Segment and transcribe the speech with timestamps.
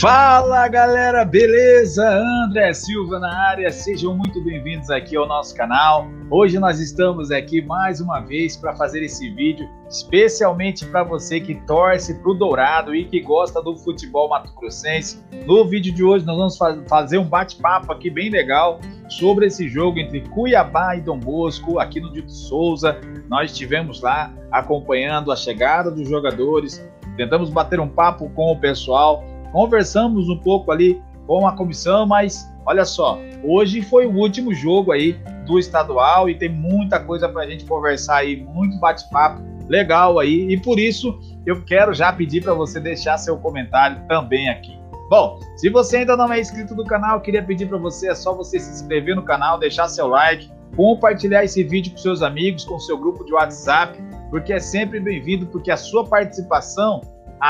[0.00, 2.04] Fala galera, beleza?
[2.46, 6.08] André Silva na área, sejam muito bem-vindos aqui ao nosso canal.
[6.30, 11.54] Hoje nós estamos aqui mais uma vez para fazer esse vídeo especialmente para você que
[11.66, 15.22] torce para o Dourado e que gosta do futebol mato-grossense.
[15.46, 20.00] No vídeo de hoje nós vamos fazer um bate-papo aqui bem legal sobre esse jogo
[20.00, 22.98] entre Cuiabá e Dom Bosco aqui no Dito Souza.
[23.28, 26.84] Nós estivemos lá acompanhando a chegada dos jogadores,
[27.16, 32.52] tentamos bater um papo com o pessoal conversamos um pouco ali com a comissão, mas
[32.66, 35.12] olha só, hoje foi o último jogo aí
[35.46, 40.50] do estadual e tem muita coisa para a gente conversar aí, muito bate-papo legal aí,
[40.50, 44.76] e por isso eu quero já pedir para você deixar seu comentário também aqui.
[45.08, 48.34] Bom, se você ainda não é inscrito no canal, queria pedir para você, é só
[48.34, 52.80] você se inscrever no canal, deixar seu like, compartilhar esse vídeo com seus amigos, com
[52.80, 53.96] seu grupo de WhatsApp,
[54.30, 57.00] porque é sempre bem-vindo, porque a sua participação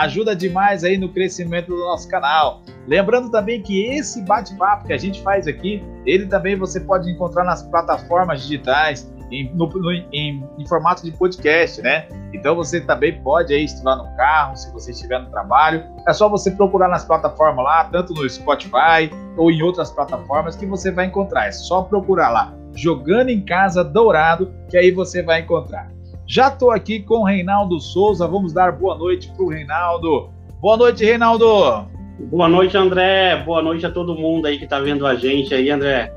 [0.02, 2.62] ajuda demais aí no crescimento do nosso canal.
[2.86, 7.44] Lembrando também que esse bate-papo que a gente faz aqui, ele também você pode encontrar
[7.44, 12.06] nas plataformas digitais, em, no, no, em, em, formato de podcast, né?
[12.32, 16.28] Então você também pode aí estiver no carro, se você estiver no trabalho, é só
[16.28, 21.06] você procurar nas plataformas lá, tanto no Spotify ou em outras plataformas que você vai
[21.06, 21.46] encontrar.
[21.46, 25.93] É só procurar lá, jogando em casa Dourado, que aí você vai encontrar.
[26.26, 28.26] Já estou aqui com o Reinaldo Souza.
[28.26, 30.30] Vamos dar boa noite para o Reinaldo.
[30.60, 31.86] Boa noite, Reinaldo.
[32.18, 33.42] Boa noite, André.
[33.44, 36.12] Boa noite a todo mundo aí que está vendo a gente aí, André.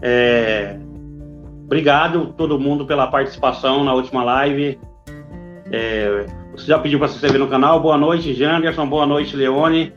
[0.00, 0.78] É...
[1.64, 4.78] Obrigado todo mundo pela participação na última live.
[5.70, 6.26] É...
[6.52, 7.80] Você já pediu para se inscrever no canal.
[7.80, 8.86] Boa noite, Janderson.
[8.86, 9.92] Boa noite, Leone.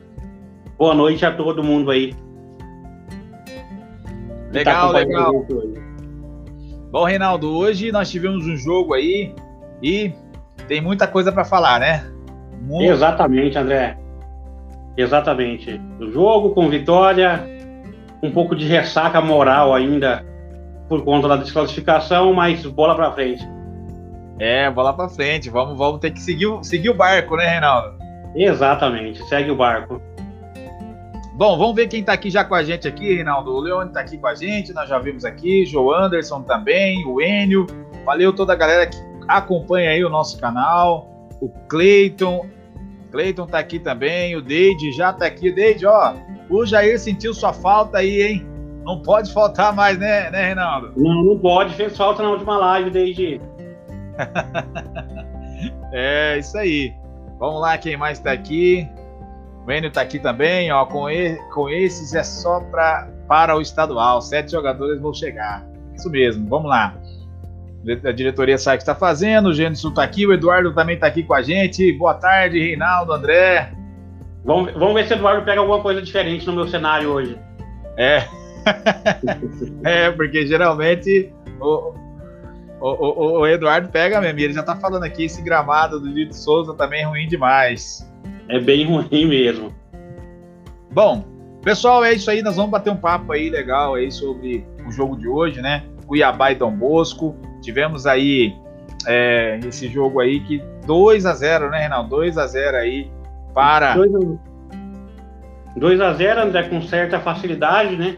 [0.77, 2.13] Boa noite a todo mundo aí.
[4.51, 5.45] Legal, tá legal.
[6.91, 9.35] Bom, Reinaldo, hoje nós tivemos um jogo aí
[9.81, 10.11] e
[10.67, 12.03] tem muita coisa para falar, né?
[12.61, 12.91] Muito...
[12.91, 13.95] Exatamente, André.
[14.97, 15.79] Exatamente.
[15.99, 17.47] O jogo com vitória,
[18.23, 20.25] um pouco de ressaca moral ainda
[20.87, 23.47] por conta da desclassificação, mas bola para frente.
[24.39, 25.47] É, bola para frente.
[25.47, 27.99] Vamos, vamos ter que seguir, seguir o barco, né, Reinaldo?
[28.35, 30.01] Exatamente, segue o barco.
[31.39, 33.53] Bom, vamos ver quem está aqui já com a gente aqui, Reinaldo.
[33.53, 37.21] O Leone está aqui com a gente, nós já vimos aqui, Joe Anderson também, o
[37.21, 37.65] Enio.
[38.03, 41.07] Valeu toda a galera que acompanha aí o nosso canal.
[41.39, 42.45] O Cleiton.
[43.09, 45.49] Cleiton está aqui também, o Deide já está aqui.
[45.49, 46.13] Deide, ó,
[46.49, 48.45] o Jair sentiu sua falta aí, hein?
[48.83, 50.91] Não pode faltar mais, né, né, Reinaldo?
[50.97, 53.41] Não, não pode, fez falta na última live, Deide.
[55.93, 56.93] é, isso aí.
[57.39, 58.89] Vamos lá, quem mais está aqui?
[59.65, 60.85] O Enio tá aqui também, ó.
[60.85, 64.21] Com, e, com esses é só pra, para o estadual.
[64.21, 65.65] Sete jogadores vão chegar.
[65.95, 66.95] Isso mesmo, vamos lá.
[68.05, 69.49] A diretoria sabe o que está fazendo.
[69.49, 71.91] O Gênesis tá aqui, o Eduardo também tá aqui com a gente.
[71.93, 73.71] Boa tarde, Reinaldo, André.
[74.43, 77.37] Vamos, vamos ver se o Eduardo pega alguma coisa diferente no meu cenário hoje.
[77.97, 78.23] É.
[79.83, 81.93] é, porque geralmente o,
[82.81, 84.39] o, o, o, Eduardo pega mesmo.
[84.39, 88.08] Ele já tá falando aqui, esse gramado do Dito Souza também é ruim demais.
[88.49, 89.71] É bem ruim mesmo.
[90.91, 91.23] Bom,
[91.61, 92.41] pessoal, é isso aí.
[92.41, 95.83] Nós vamos bater um papo aí legal aí sobre o jogo de hoje, né?
[96.07, 97.35] Cuiabá e Dom Bosco.
[97.61, 98.55] Tivemos aí
[99.07, 102.09] é, esse jogo aí que 2 a 0 né, Reinaldo?
[102.09, 103.11] 2 a 0 aí
[103.53, 103.95] para.
[105.75, 108.17] 2 a 0 André, com certa facilidade, né?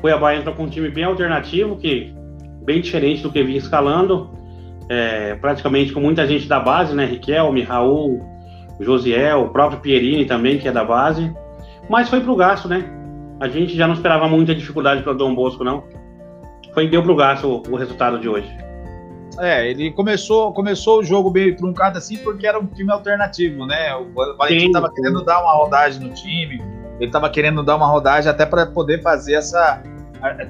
[0.00, 2.14] Cuiabá entra com um time bem alternativo, que
[2.62, 4.30] bem diferente do que vinha escalando.
[4.88, 7.04] É, praticamente com muita gente da base, né?
[7.06, 8.24] Riquelme, Raul,
[8.82, 11.34] Josiel, o próprio Pierini também, que é da base.
[11.88, 12.84] Mas foi pro gasto, né?
[13.40, 15.84] A gente já não esperava muita dificuldade para o Dom Bosco, não.
[16.72, 18.50] Foi deu pro gasto o, o, resultado de hoje.
[19.38, 23.94] É, ele começou, começou o jogo meio truncado assim porque era um time alternativo, né?
[23.96, 26.62] O Valentim estava querendo dar uma rodagem no time,
[26.96, 29.82] ele estava querendo dar uma rodagem até para poder fazer essa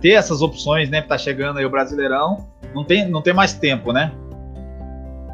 [0.01, 1.01] ter essas opções, né?
[1.01, 4.13] Tá chegando aí o Brasileirão, não tem, não tem mais tempo, né?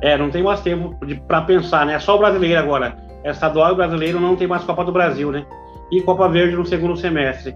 [0.01, 1.99] É, não tem mais tempo para pensar, né?
[1.99, 2.97] Só o brasileiro agora.
[3.25, 5.45] É estadual e brasileiro não tem mais Copa do Brasil, né?
[5.91, 7.55] E Copa Verde no segundo semestre.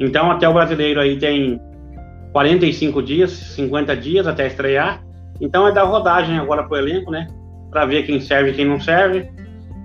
[0.00, 1.60] Então, até o brasileiro aí tem
[2.32, 5.02] 45 dias, 50 dias até estrear.
[5.40, 7.26] Então, é dar rodagem agora pro elenco, né?
[7.70, 9.30] Para ver quem serve e quem não serve.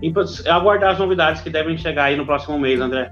[0.02, 0.14] E
[0.50, 3.12] aguardar as novidades que devem chegar aí no próximo mês, André.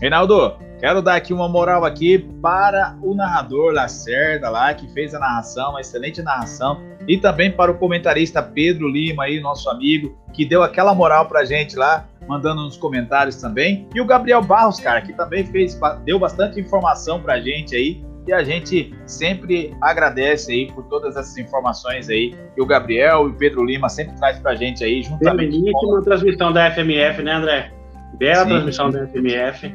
[0.00, 5.18] Reinaldo, quero dar aqui uma moral aqui para o narrador Lacerda lá, que fez a
[5.18, 10.44] narração, uma excelente narração e também para o comentarista Pedro Lima, aí, nosso amigo, que
[10.44, 13.86] deu aquela moral pra gente lá, mandando nos comentários também.
[13.94, 18.02] E o Gabriel Barros, cara, que também fez, deu bastante informação pra gente aí.
[18.26, 23.32] E a gente sempre agradece aí por todas essas informações aí que o Gabriel e
[23.32, 25.86] o Pedro Lima sempre traz pra gente aí, juntamente com...
[25.88, 27.70] uma transmissão da FMF, né, André?
[28.14, 29.74] bela sim, transmissão da FMF.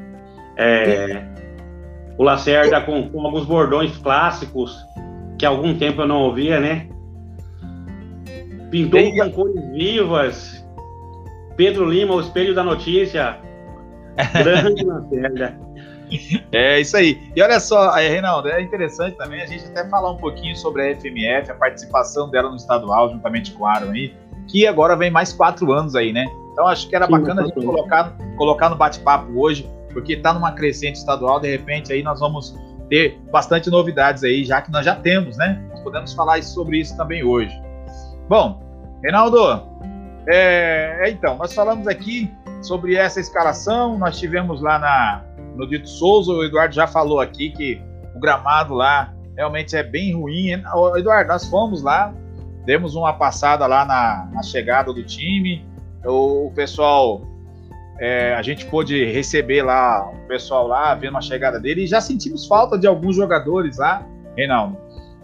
[0.58, 1.24] É,
[2.18, 4.76] o Lacerda com, com, alguns bordões clássicos
[5.38, 6.88] que há algum tempo eu não ouvia, né?
[8.70, 9.18] Pintou e...
[9.18, 10.66] com cores vivas.
[11.56, 13.38] Pedro Lima, o espelho da notícia.
[14.34, 15.60] Grande Lacerda.
[16.52, 17.22] É isso aí.
[17.36, 20.82] E olha só, aí, Reinaldo, é interessante também a gente até falar um pouquinho sobre
[20.82, 24.14] a FMF, a participação dela no estadual, juntamente com o Aaron aí,
[24.48, 26.26] que agora vem mais quatro anos aí, né?
[26.52, 30.34] Então acho que era Sim, bacana a gente colocar, colocar no bate-papo hoje, porque está
[30.34, 32.58] numa crescente estadual, de repente aí nós vamos
[32.90, 35.64] ter bastante novidades aí, já que nós já temos, né?
[35.70, 37.56] Nós podemos falar sobre isso também hoje.
[38.30, 38.62] Bom,
[39.02, 39.40] Reinaldo,
[40.28, 42.32] é, é, então, nós falamos aqui
[42.62, 45.24] sobre essa escalação, nós tivemos lá na,
[45.56, 47.82] no Dito Souza, o Eduardo já falou aqui que
[48.16, 50.52] o gramado lá realmente é bem ruim.
[50.96, 52.14] Eduardo, nós fomos lá,
[52.66, 55.66] demos uma passada lá na, na chegada do time,
[56.06, 57.24] o, o pessoal,
[58.00, 62.00] é, a gente pôde receber lá o pessoal lá, vendo a chegada dele, e já
[62.00, 64.06] sentimos falta de alguns jogadores lá,
[64.38, 64.78] Reinaldo.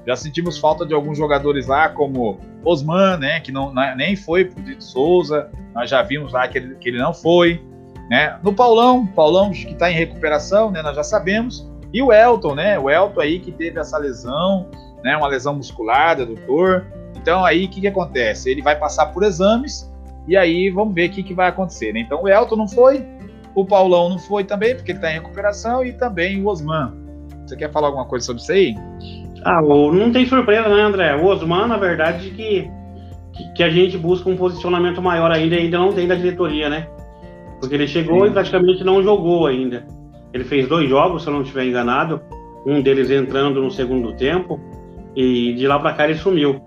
[0.08, 4.46] Já sentimos falta de alguns jogadores lá, como Osman, né, que não, né, nem foi
[4.46, 7.62] pro Dito Souza, nós já vimos lá que ele, que ele não foi.
[8.10, 8.38] Né?
[8.44, 11.70] No Paulão, Paulão que está em recuperação, né, nós já sabemos.
[11.92, 12.78] E o Elton, né?
[12.78, 14.70] O Elton aí que teve essa lesão,
[15.04, 16.86] né, uma lesão muscular, doutor.
[17.16, 18.50] Então aí o que, que acontece?
[18.50, 19.92] Ele vai passar por exames
[20.28, 21.94] e aí vamos ver o que, que vai acontecer.
[21.94, 22.02] Né?
[22.02, 23.06] Então o Elton não foi,
[23.56, 26.94] o Paulão não foi também, porque ele está em recuperação, e também o Osman.
[27.46, 28.76] Você quer falar alguma coisa sobre isso aí?
[29.46, 31.16] Ah, não tem surpresa, né, André?
[31.16, 32.68] O Osman, na verdade, que,
[33.32, 36.88] que, que a gente busca um posicionamento maior ainda, ainda não tem da diretoria, né?
[37.60, 38.32] Porque ele chegou Sim.
[38.32, 39.86] e praticamente não jogou ainda.
[40.34, 42.22] Ele fez dois jogos, se eu não estiver enganado,
[42.66, 44.60] um deles entrando no segundo tempo,
[45.16, 46.60] e de lá para cá ele sumiu.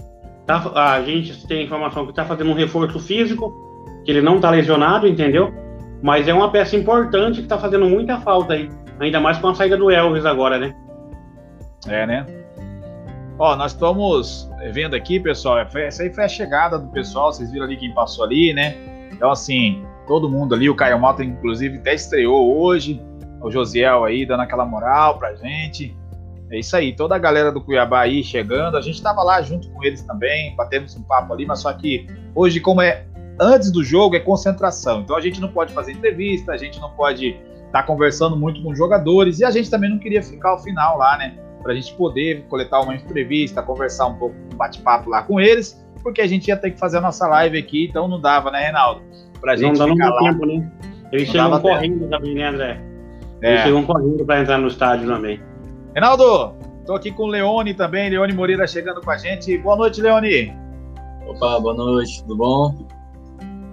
[0.46, 3.52] Tá, a gente tem informação que está fazendo um reforço físico,
[4.04, 5.52] que ele não está lesionado, entendeu?
[6.00, 8.70] Mas é uma peça importante que está fazendo muita falta aí.
[9.00, 10.72] Ainda mais com a saída do Elvis agora, né?
[11.88, 12.37] É, né?
[13.38, 17.66] Ó, nós estamos vendo aqui, pessoal, essa aí foi a chegada do pessoal, vocês viram
[17.66, 18.74] ali quem passou ali, né?
[19.12, 23.00] Então, assim, todo mundo ali, o Caio Mota, inclusive, até estreou hoje,
[23.40, 25.96] o Josiel aí dando aquela moral pra gente.
[26.50, 28.76] É isso aí, toda a galera do Cuiabá aí chegando.
[28.76, 32.08] A gente estava lá junto com eles também, batemos um papo ali, mas só que
[32.34, 33.06] hoje, como é
[33.40, 35.02] antes do jogo, é concentração.
[35.02, 37.36] Então a gente não pode fazer entrevista, a gente não pode
[37.66, 40.58] estar tá conversando muito com os jogadores e a gente também não queria ficar ao
[40.58, 41.38] final lá, né?
[41.62, 45.84] Para a gente poder coletar uma entrevista, conversar um pouco, um bate-papo lá com eles,
[46.02, 48.60] porque a gente ia ter que fazer a nossa live aqui, então não dava, né,
[48.60, 49.02] Reinaldo?
[49.40, 50.22] Pra gente não ficar lá.
[50.22, 50.70] Tempo, né?
[51.12, 52.10] Eles chegam correndo tempo.
[52.10, 52.80] também, né, André?
[53.42, 53.50] É.
[53.50, 55.40] Eles chegam correndo para entrar no estádio também.
[55.94, 59.56] Reinaldo, estou aqui com o Leone também, Leone Moreira chegando com a gente.
[59.58, 60.52] Boa noite, Leone.
[61.26, 62.74] Opa, boa noite, tudo bom?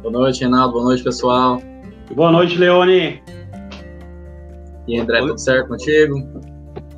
[0.01, 1.61] Boa noite, Reinaldo, boa noite, pessoal.
[2.13, 3.21] Boa noite, Leone.
[4.87, 6.15] E André, tudo certo contigo?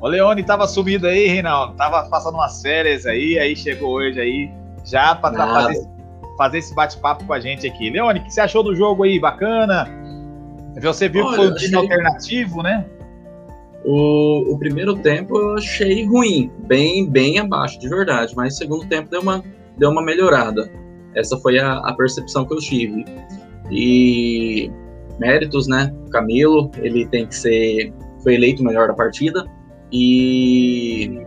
[0.00, 1.74] O Leone tava sumido aí, Reinaldo.
[1.74, 4.50] Tava passando umas férias aí, aí chegou hoje aí,
[4.84, 5.88] já para fazer,
[6.36, 7.90] fazer esse bate-papo com a gente aqui.
[7.90, 9.18] Leone, o que você achou do jogo aí?
[9.18, 9.88] Bacana?
[10.80, 12.86] Você viu Olha, que foi um time alternativo, né?
[13.84, 18.86] O, o, primeiro tempo eu achei ruim, bem, bem abaixo, de verdade, mas o segundo
[18.86, 19.42] tempo deu uma,
[19.76, 20.70] deu uma melhorada.
[21.14, 23.04] Essa foi a, a percepção que eu tive.
[23.70, 24.70] E
[25.18, 25.92] méritos, né?
[26.10, 27.92] Camilo, ele tem que ser.
[28.22, 29.44] Foi eleito o melhor da partida.
[29.92, 31.20] E.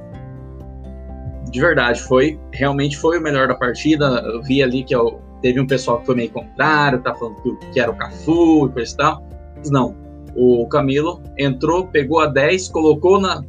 [1.51, 2.39] De verdade, foi.
[2.53, 4.06] Realmente foi o melhor da partida.
[4.25, 7.56] Eu vi ali que eu, teve um pessoal que foi meio contrário, tá falando que,
[7.72, 9.27] que era o Cafu e coisa e tal.
[9.58, 9.96] Mas não,
[10.36, 13.44] o Camilo entrou, pegou a 10, colocou, na,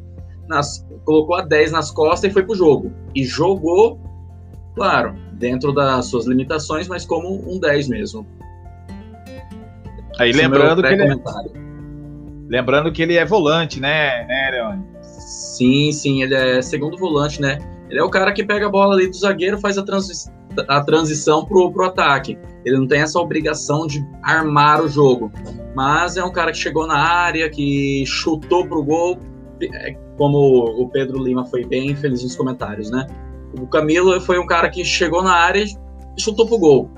[0.48, 2.92] nas, colocou a 10 nas costas e foi pro jogo.
[3.14, 4.00] E jogou,
[4.74, 8.26] claro, dentro das suas limitações, mas como um 10 mesmo.
[10.18, 11.16] Aí Esse é lembrando é que ele é,
[12.48, 14.91] lembrando que ele é volante, né, né, Leone?
[15.32, 17.58] Sim, sim, ele é segundo volante, né?
[17.88, 20.30] Ele é o cara que pega a bola ali do zagueiro, faz a, transi
[20.68, 22.38] a transição pro, pro ataque.
[22.64, 25.30] Ele não tem essa obrigação de armar o jogo
[25.74, 29.18] mas é um cara que chegou na área, que chutou pro gol,
[29.62, 33.06] é, como o Pedro Lima foi bem feliz nos comentários, né?
[33.58, 36.90] O Camilo foi um cara que chegou na área e chutou pro gol.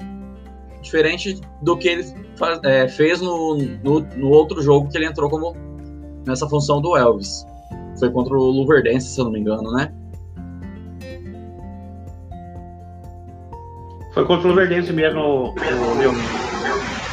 [0.83, 2.05] Diferente do que ele
[2.37, 5.55] faz, é, fez no, no, no, outro jogo que ele entrou como
[6.27, 7.47] nessa função do Elvis.
[7.99, 9.93] Foi contra o Luverdense, se eu não me engano, né?
[14.13, 15.55] Foi contra o Luverdense mesmo, o, o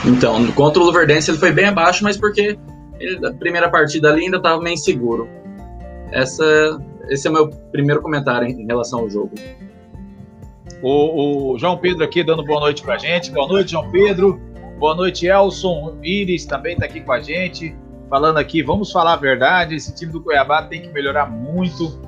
[0.05, 2.57] então, contra o Luverdense ele foi bem abaixo, mas porque
[2.99, 5.27] ele, a primeira partida ali ainda estava meio inseguro.
[6.11, 9.31] Essa, esse é o meu primeiro comentário em relação ao jogo.
[10.81, 13.31] O, o, João Pedro aqui dando boa noite pra gente.
[13.31, 14.41] Boa noite, João Pedro.
[14.79, 15.97] Boa noite, Elson.
[16.01, 17.75] Iris também está aqui com a gente,
[18.11, 18.61] falando aqui.
[18.61, 21.99] Vamos falar a verdade: esse time do Cuiabá tem que melhorar muito.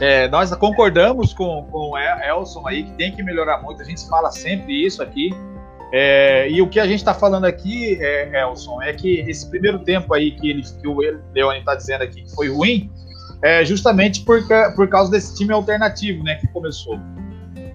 [0.00, 3.82] É, nós concordamos com, com o Elson aí que tem que melhorar muito.
[3.82, 5.34] A gente fala sempre isso aqui.
[5.92, 9.80] É, e o que a gente está falando aqui, é, Elson, é que esse primeiro
[9.80, 10.98] tempo aí que, ele, que o
[11.32, 12.90] Leone está dizendo aqui que foi ruim,
[13.42, 14.42] é justamente por,
[14.74, 16.98] por causa desse time alternativo, né, que começou.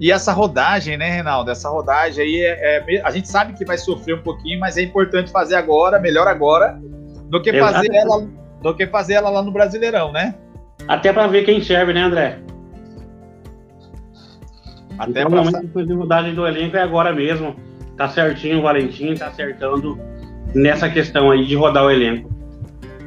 [0.02, 1.50] E essa rodagem, né, Reinaldo?
[1.52, 4.82] Essa rodagem aí, é, é, a gente sabe que vai sofrer um pouquinho, mas é
[4.82, 6.78] importante fazer agora, melhor agora,
[7.30, 8.28] do que fazer ela,
[8.62, 10.36] do que fazer ela lá no Brasileirão, né?
[10.88, 12.40] Até para ver quem serve, né, André?
[14.98, 15.60] Até então, pra...
[15.60, 17.56] a dificuldade do elenco é agora mesmo
[17.96, 20.00] tá certinho o Valentim, tá acertando
[20.56, 22.30] nessa questão aí de rodar o elenco.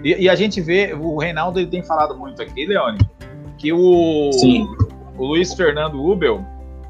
[0.04, 2.98] E, e, a gente vê, o Reinaldo ele tem falado muito aqui, Leone,
[3.56, 4.68] que o, Sim.
[5.16, 6.44] o Luiz Fernando Ubel,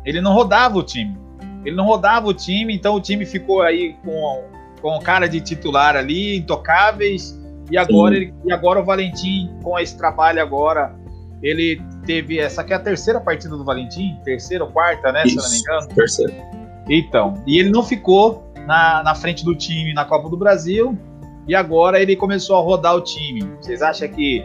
[0.05, 1.17] ele não rodava o time.
[1.65, 4.45] Ele não rodava o time, então o time ficou aí com,
[4.83, 9.97] com cara de titular ali, intocáveis, e agora, ele, e agora o Valentim, com esse
[9.97, 10.95] trabalho agora,
[11.43, 15.41] ele teve essa que é a terceira partida do Valentim, terceira ou quarta, né, Isso,
[15.41, 15.95] se não me engano.
[15.95, 20.99] Terceira então, e ele não ficou na, na frente do time na Copa do Brasil
[21.47, 23.43] e agora ele começou a rodar o time.
[23.61, 24.45] Vocês acham que.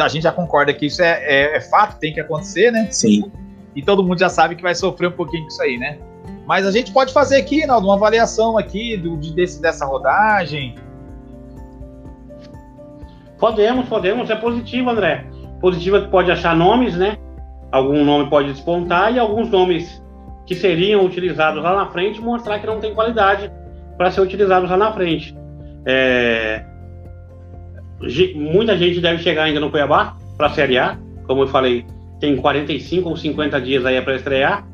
[0.00, 2.88] A gente já concorda que isso é, é, é fato, tem que acontecer, né?
[2.90, 3.30] Sim.
[3.76, 5.98] E todo mundo já sabe que vai sofrer um pouquinho com isso aí, né?
[6.48, 10.76] Mas a gente pode fazer aqui, Naldo, uma avaliação aqui do, de, desse, dessa rodagem.
[13.38, 15.26] Podemos, podemos, é positivo, André.
[15.60, 17.18] Positivo é que pode achar nomes, né?
[17.70, 20.02] Algum nome pode despontar e alguns nomes
[20.46, 23.52] que seriam utilizados lá na frente mostrar que não tem qualidade
[23.98, 25.36] para ser utilizados lá na frente.
[25.84, 26.64] É...
[28.34, 31.84] Muita gente deve chegar ainda no Cuiabá para a Série A, como eu falei,
[32.18, 34.66] tem 45 ou 50 dias aí para estrear.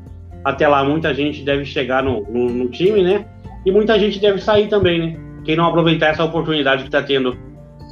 [0.45, 3.25] Até lá, muita gente deve chegar no, no, no, time, né?
[3.65, 5.19] E muita gente deve sair também, né?
[5.43, 7.35] Quem não aproveitar essa oportunidade que está tendo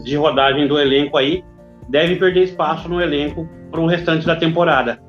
[0.04, 1.44] de rodagem do elenco aí,
[1.90, 5.02] deve perder espaço no elenco para o restante da temporada.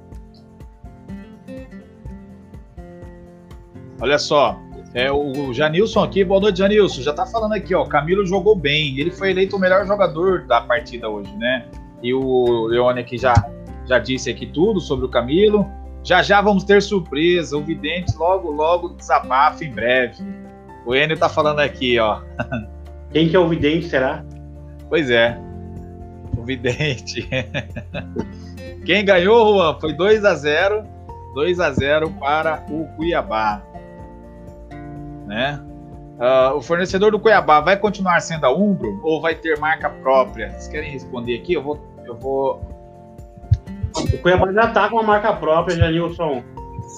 [4.00, 4.58] Olha só,
[4.94, 7.02] é, o Janilson aqui, boa noite, Janilson.
[7.02, 7.84] Já tá falando aqui, ó.
[7.84, 8.98] Camilo jogou bem.
[8.98, 11.66] Ele foi eleito o melhor jogador da partida hoje, né?
[12.02, 13.34] E o Leone aqui já,
[13.86, 15.66] já disse aqui tudo sobre o Camilo.
[16.04, 17.56] Já já vamos ter surpresa.
[17.56, 20.23] O Vidente logo, logo desabafa em breve.
[20.87, 22.20] O Enio tá falando aqui, ó.
[23.11, 24.25] Quem que é o Vidente, será?
[24.88, 25.37] Pois é.
[26.37, 27.28] O Vidente.
[28.87, 30.84] Quem ganhou, Juan, foi 2 a 0
[31.34, 33.62] 2 a 0 para o Cuiabá
[35.26, 35.61] né?
[36.18, 40.50] Uh, o fornecedor do Cuiabá vai continuar sendo a Umbro ou vai ter marca própria?
[40.50, 41.54] Vocês querem responder aqui?
[41.54, 41.80] Eu vou.
[42.04, 42.73] Eu vou...
[43.96, 46.42] O Cuiabá já está com uma marca própria, Janilson,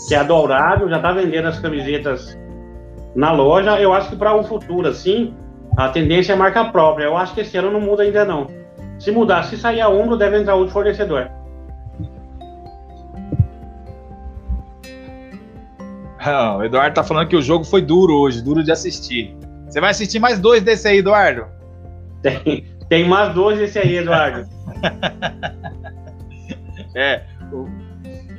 [0.09, 2.39] que é a Dourado, já está vendendo as camisetas
[3.15, 3.79] na loja.
[3.81, 5.35] Eu acho que para um futuro, assim,
[5.77, 7.05] a tendência é marca própria.
[7.05, 8.47] Eu acho que esse ano não muda ainda não.
[8.99, 11.31] Se mudar, se sair a Umbro, deve entrar outro fornecedor.
[16.25, 19.37] Não, o Eduardo tá falando que o jogo foi duro hoje, duro de assistir.
[19.69, 21.47] Você vai assistir mais dois desse aí, Eduardo?
[22.23, 24.49] Tem, tem mais dois desse aí, Eduardo.
[26.97, 27.23] é,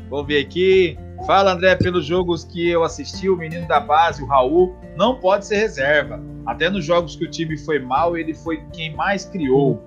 [0.09, 0.97] vou ver aqui.
[1.25, 5.45] Fala, André, pelos jogos que eu assisti, o menino da base, o Raul, não pode
[5.45, 6.19] ser reserva.
[6.45, 9.81] Até nos jogos que o time foi mal, ele foi quem mais criou.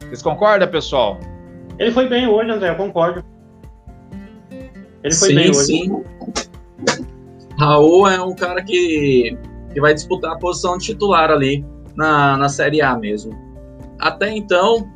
[0.00, 1.18] Vocês concordam, pessoal?
[1.78, 3.24] Ele foi bem hoje, André, eu concordo.
[5.02, 5.64] Ele foi sim, bem hoje.
[5.64, 6.04] Sim.
[7.58, 9.36] Raul é um cara que,
[9.72, 13.32] que vai disputar a posição de titular ali na, na Série A mesmo.
[14.00, 14.88] Até então,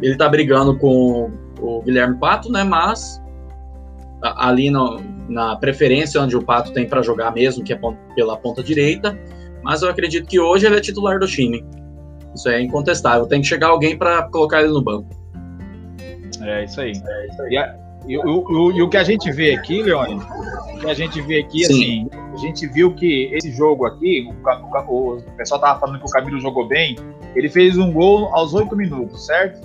[0.00, 1.30] ele tá brigando com
[1.62, 2.64] o Guilherme Pato, né?
[2.64, 3.22] Mas
[4.22, 7.80] ali no, na preferência onde o Pato tem para jogar mesmo, que é
[8.14, 9.18] pela ponta direita.
[9.62, 11.64] Mas eu acredito que hoje ele é titular do time.
[12.34, 13.26] Isso é incontestável.
[13.26, 15.08] Tem que chegar alguém para colocar ele no banco.
[16.42, 16.92] É isso aí.
[16.92, 17.54] É isso aí.
[18.06, 21.20] E, e, o, e o que a gente vê aqui, Leone, o que a gente
[21.22, 21.72] vê aqui, Sim.
[21.72, 26.06] assim, a gente viu que esse jogo aqui, o, o, o pessoal tava falando que
[26.06, 26.96] o Camilo jogou bem,
[27.36, 29.60] ele fez um gol aos oito minutos, certo?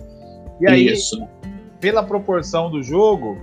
[0.61, 1.27] E aí, Isso.
[1.79, 3.37] Pela proporção do jogo,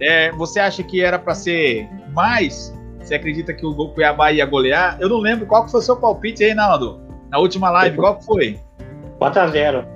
[0.00, 2.74] é, você acha que era para ser mais?
[3.00, 4.96] Você acredita que o Cuiabá ia golear?
[5.00, 7.00] Eu não lembro qual que foi o seu palpite aí, Naldo.
[7.30, 8.60] Na última live, qual que foi?
[9.20, 9.86] 4x0.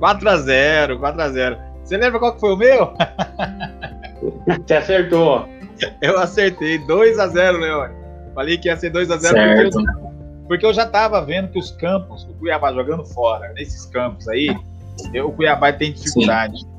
[0.00, 1.58] 4x0, 4x0.
[1.84, 2.94] Você lembra qual que foi o meu?
[4.66, 5.48] Você acertou.
[6.00, 7.94] Eu acertei 2 a 0 Leone.
[8.34, 9.84] Falei que ia ser 2 a 0 porque eu,
[10.46, 14.56] porque eu já estava vendo que os campos, o Cuiabá jogando fora, nesses campos aí,
[15.24, 16.60] o Cuiabá tem dificuldade.
[16.60, 16.71] Sim.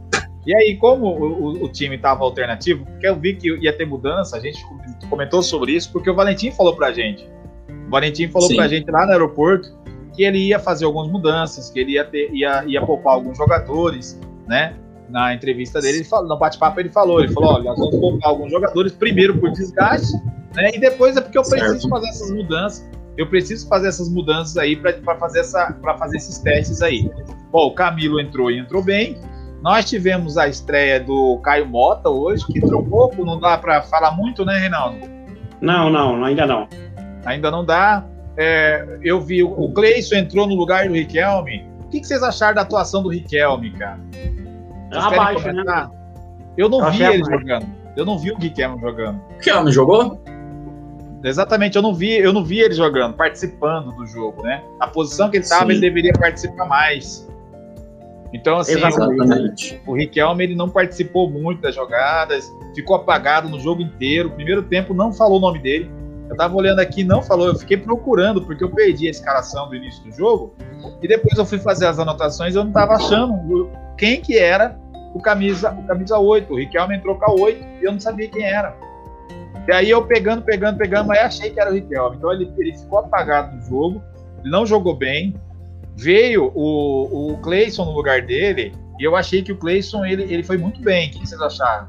[0.46, 3.86] E aí, como o, o, o time estava alternativo, porque eu vi que ia ter
[3.86, 4.66] mudança, a gente
[5.10, 7.28] comentou sobre isso, porque o Valentim falou pra gente.
[7.90, 8.56] Valentim falou Sim.
[8.56, 9.84] pra gente lá no aeroporto
[10.14, 14.20] que ele ia fazer algumas mudanças, que ele ia, ter, ia, ia poupar alguns jogadores,
[14.48, 14.76] né?
[15.10, 18.30] Na entrevista dele, ele falou, no bate-papo ele falou, ele falou, olha, nós vamos poupar
[18.30, 20.14] alguns jogadores, primeiro por desgaste,
[20.56, 20.72] né?
[20.74, 21.90] E depois é porque eu preciso certo.
[21.90, 22.90] fazer essas mudanças.
[23.16, 27.10] Eu preciso fazer essas mudanças aí para fazer essa para fazer esses testes aí.
[27.52, 29.20] Bom, o Camilo entrou e entrou bem.
[29.64, 34.12] Nós tivemos a estreia do Caio Mota hoje, que entrou pouco, não dá para falar
[34.12, 34.98] muito, né, Reinaldo?
[35.62, 36.68] Não, não, ainda não.
[37.24, 38.04] Ainda não dá.
[38.36, 41.66] É, eu vi o Cleison entrou no lugar do Riquelme.
[41.86, 44.00] O que, que vocês acharam da atuação do Riquelme, cara?
[44.92, 45.90] Vocês abaixo, né?
[46.58, 47.66] Eu não eu vi ele jogando.
[47.96, 49.22] Eu não vi o Riquelme jogando.
[49.30, 50.22] O Riquelme jogou?
[51.24, 54.62] Exatamente, eu não vi, eu não vi ele jogando, participando do jogo, né?
[54.82, 57.26] A posição que ele estava, ele deveria participar mais.
[58.34, 58.74] Então, assim,
[59.86, 64.32] o, o Riquelme ele não participou muito das jogadas, ficou apagado no jogo inteiro.
[64.32, 65.90] Primeiro tempo não falou o nome dele.
[66.30, 69.76] Eu tava olhando aqui, não falou, eu fiquei procurando, porque eu perdi a escalação do
[69.76, 70.56] início do jogo.
[71.02, 74.76] E depois eu fui fazer as anotações, eu não tava achando quem que era
[75.14, 76.52] o camisa, o camisa 8.
[76.52, 78.76] O Riquelme entrou com a 8 e eu não sabia quem era.
[79.68, 82.18] E aí eu pegando, pegando, pegando, mas achei que era o Riquelme.
[82.18, 84.02] Então ele, ele ficou apagado no jogo,
[84.40, 85.36] ele não jogou bem.
[85.96, 90.44] Veio o, o Cleison no lugar dele, e eu achei que o Cleison ele, ele
[90.44, 91.10] foi muito bem.
[91.10, 91.88] O que vocês acharam?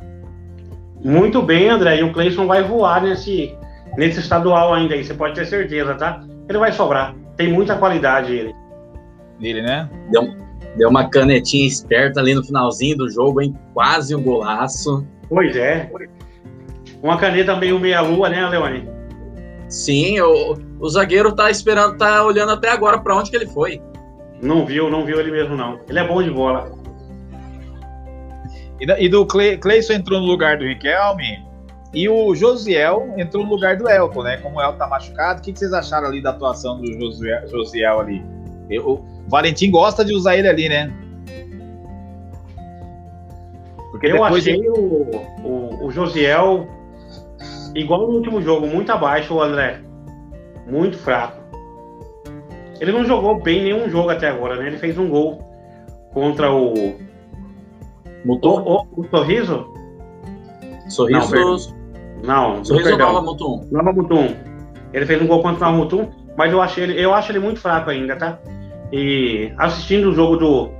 [1.02, 2.00] Muito bem, André.
[2.00, 3.54] E o Cleison vai voar nesse,
[3.96, 6.25] nesse estadual ainda aí, você pode ter certeza, tá?
[6.49, 7.14] Ele vai sobrar.
[7.37, 8.54] Tem muita qualidade ele.
[9.40, 9.88] Dele, né?
[10.11, 10.34] Deu,
[10.76, 13.54] deu uma canetinha esperta ali no finalzinho do jogo, hein?
[13.73, 15.06] Quase um golaço.
[15.28, 15.90] Pois é.
[17.02, 18.88] Uma caneta meio meia-lua, né, Leone?
[19.68, 23.80] Sim, o, o zagueiro tá esperando, tá olhando até agora para onde que ele foi.
[24.44, 25.80] Não viu, não viu ele mesmo, não.
[25.88, 26.70] Ele é bom de bola.
[28.78, 31.42] E, do Cleison entrou no lugar do Riquelme
[31.94, 34.36] e o Josiel entrou no lugar do Elton, né?
[34.36, 37.48] Como o Elton tá machucado, o que, que vocês acharam ali da atuação do Josiel,
[37.48, 38.22] Josiel ali?
[38.68, 40.92] Eu, o Valentim gosta de usar ele ali, né?
[43.92, 44.69] Porque eu achei de...
[44.69, 45.10] o,
[45.42, 46.69] o, o Josiel
[47.75, 49.80] igual no último jogo, muito abaixo o André.
[50.66, 51.44] Muito fraco.
[52.80, 54.67] Ele não jogou bem nenhum jogo até agora, né?
[54.67, 55.39] Ele fez um gol
[56.13, 56.97] contra o.
[58.25, 58.63] Mutum?
[58.63, 59.73] O, o, o Sorriso?
[60.89, 61.75] Sorriso.
[62.23, 63.67] Não, não Sorriso Nova Mutum.
[63.71, 64.34] Nova Mutum.
[64.93, 67.39] Ele fez um gol contra o Nova Mutum, mas eu, achei ele, eu acho ele
[67.39, 68.39] muito fraco ainda, tá?
[68.93, 70.71] E assistindo o jogo do,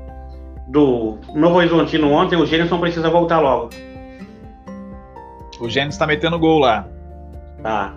[0.69, 3.71] do Novo Horizontino ontem, o Gênison precisa voltar logo.
[5.61, 6.87] O Gênesis tá metendo gol lá.
[7.63, 7.95] Tá.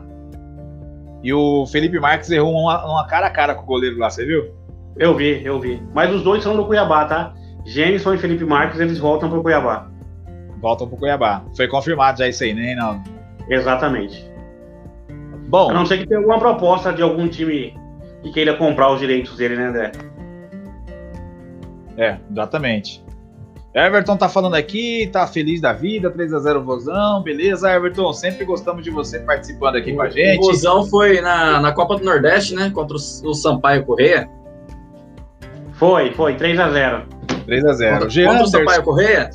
[1.24, 4.26] E o Felipe Marques errou uma, uma, cara a cara com o goleiro lá, você
[4.26, 4.54] viu?
[4.98, 5.82] Eu vi, eu vi.
[5.94, 7.34] Mas os dois são do Cuiabá, tá?
[7.66, 9.88] Gênison e Felipe Marques, eles voltam pro Cuiabá.
[10.60, 11.44] Voltam pro Cuiabá.
[11.56, 13.02] Foi confirmado já isso aí, né, Reinaldo?
[13.50, 14.30] Exatamente.
[15.50, 15.70] Bom.
[15.70, 17.76] A não ser que tenha alguma proposta de algum time
[18.22, 19.92] que queira comprar os direitos dele, né, André?
[21.98, 23.04] É, exatamente.
[23.78, 28.12] Everton tá falando aqui, tá feliz da vida, 3 a 0 Vozão, beleza, Everton?
[28.12, 30.40] Sempre gostamos de você participando aqui o, com a gente.
[30.40, 32.72] O Vozão foi na, na Copa do Nordeste, né?
[32.72, 34.28] Contra o, o Sampaio Correia.
[35.74, 37.04] Foi, foi, 3 a 0
[37.46, 39.30] 3 a 0 Contra, contra o Sampaio Correia?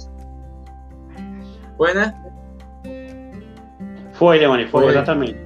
[1.76, 2.12] Foi, né?
[4.14, 5.38] Foi, Leone, foi, foi, exatamente.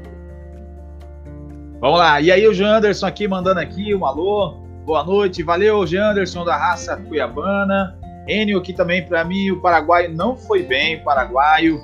[1.81, 4.65] Vamos lá, e aí o Jean Anderson aqui mandando aqui um alô.
[4.87, 7.95] Boa noite, valeu, Jean Anderson da raça cuiabana.
[8.27, 11.81] Enio aqui também, para mim, o paraguaio não foi bem, o paraguaio.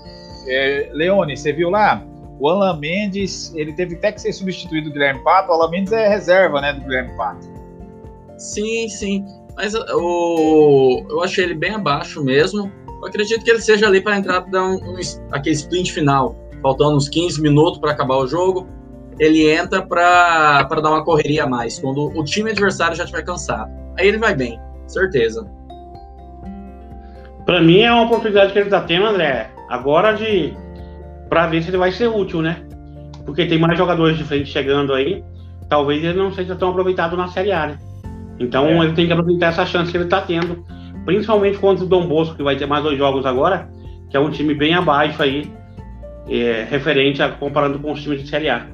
[0.46, 2.04] É, Leone, você viu lá?
[2.40, 5.50] O Alan Mendes, ele teve até que ser substituído do Guilherme Pato.
[5.50, 7.48] O Alan Mendes é reserva, né, do Guilherme Pato.
[8.36, 9.24] Sim, sim.
[9.54, 12.70] Mas o, eu achei ele bem abaixo mesmo.
[13.00, 14.96] Eu acredito que ele seja ali para entrar dar um, um,
[15.30, 18.66] aquele sprint final, faltando uns 15 minutos para acabar o jogo.
[19.18, 23.70] Ele entra para dar uma correria a mais, quando o time adversário já estiver cansado.
[23.98, 25.48] Aí ele vai bem, certeza.
[27.44, 30.54] Para mim é uma oportunidade que ele está tendo, André, agora de
[31.28, 32.62] para ver se ele vai ser útil, né?
[33.24, 35.24] Porque tem mais jogadores de frente chegando aí,
[35.68, 37.78] talvez ele não seja tão aproveitado na Série A, né?
[38.38, 38.84] Então é.
[38.84, 40.64] ele tem que aproveitar essa chance que ele está tendo,
[41.04, 43.68] principalmente contra o Dom Bosco, que vai ter mais dois jogos agora,
[44.10, 45.50] que é um time bem abaixo aí,
[46.28, 48.66] é, referente a comparando com os times de Série A.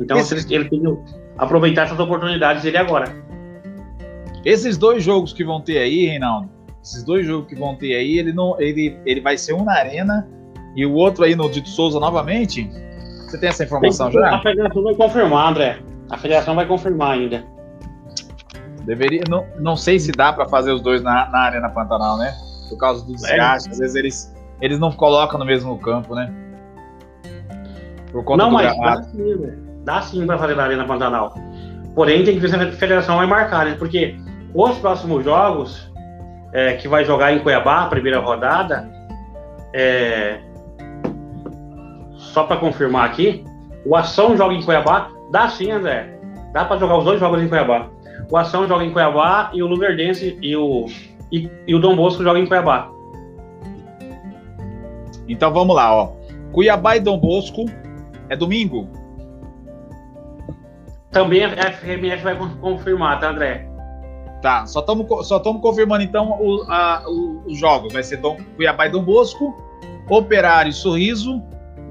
[0.00, 0.34] Então Esse...
[0.34, 0.88] ele, ele tem que
[1.36, 3.12] aproveitar essas oportunidades dele agora.
[4.44, 6.48] Esses dois jogos que vão ter aí, Reinaldo,
[6.86, 9.72] esses dois jogos que vão ter aí, ele não, ele, ele vai ser um na
[9.72, 10.28] arena
[10.76, 12.70] e o outro aí no Dito Souza novamente.
[13.26, 14.36] Você tem essa informação tem, já?
[14.36, 15.78] A federação vai confirmar, André.
[16.08, 17.44] A federação vai confirmar ainda.
[18.84, 22.32] Deveria, não, não sei se dá para fazer os dois na, na arena Pantanal, né?
[22.68, 23.72] Por causa do desgaste, é.
[23.72, 26.32] às vezes eles, eles não colocam no mesmo campo, né?
[28.12, 29.52] Por conta não, do mas dá sim,
[29.84, 31.34] Dá sim para fazer na Arena Pantanal.
[31.96, 33.74] Porém, tem que ver se a federação vai marcar, né?
[33.76, 34.16] Porque
[34.54, 35.90] os próximos jogos
[36.56, 38.90] é, que vai jogar em Cuiabá, a primeira rodada,
[39.74, 40.38] é,
[42.14, 43.44] só para confirmar aqui,
[43.84, 45.10] o Ação joga em Cuiabá.
[45.30, 46.18] Dá sim, André.
[46.54, 47.90] Dá para jogar os dois jogos em Cuiabá.
[48.30, 50.86] O Ação joga em Cuiabá e o Luverdense e o,
[51.30, 52.90] e, e o Dom Bosco joga em Cuiabá.
[55.28, 56.12] Então vamos lá, ó.
[56.52, 57.66] Cuiabá e Dom Bosco
[58.30, 58.88] é domingo?
[61.10, 63.65] Também a FMF vai confirmar, tá, André?
[64.46, 67.92] Tá, só estamos só confirmando então o, a, o, os jogos.
[67.92, 69.52] Vai ser Dom, Cuiabá e Dom Bosco,
[70.08, 71.42] Operário e Sorriso,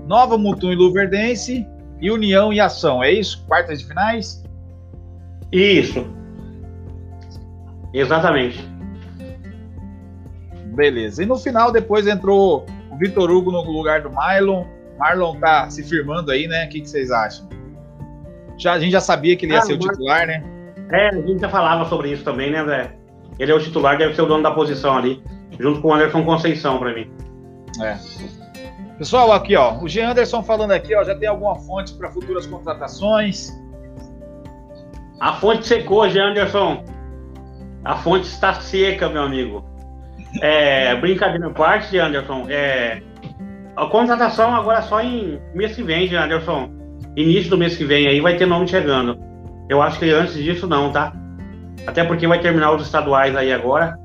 [0.07, 1.67] Nova Mutum e Luverdense
[1.99, 3.03] e União e Ação.
[3.03, 3.43] É isso?
[3.45, 4.41] Quartas de finais?
[5.51, 6.07] Isso.
[7.93, 8.65] Exatamente.
[10.75, 11.23] Beleza.
[11.23, 14.63] E no final, depois entrou o Vitor Hugo no lugar do Marlon.
[14.97, 16.67] Marlon tá se firmando aí, né?
[16.67, 17.49] O que, que vocês acham?
[18.57, 20.54] Já, a gente já sabia que ele ia ah, ser o titular, né?
[20.91, 22.95] É, a gente já falava sobre isso também, né, André?
[23.39, 25.21] Ele é o titular, deve ser o dono da posição ali,
[25.59, 27.11] junto com o Anderson Conceição, para mim.
[27.81, 27.97] É.
[28.97, 30.01] Pessoal, aqui ó, o G.
[30.01, 33.51] Anderson falando aqui, ó, já tem alguma fonte para futuras contratações?
[35.19, 36.19] A fonte secou, G.
[36.19, 36.83] Anderson.
[37.83, 39.65] A fonte está seca, meu amigo.
[40.41, 42.45] É, brincadeira em parte, Anderson.
[42.49, 43.01] É,
[43.75, 46.15] a contratação agora só em mês que vem, G.
[46.15, 46.69] Anderson.
[47.17, 49.17] Início do mês que vem aí vai ter nome chegando.
[49.67, 51.13] Eu acho que antes disso não, tá?
[51.87, 53.99] Até porque vai terminar os estaduais aí agora.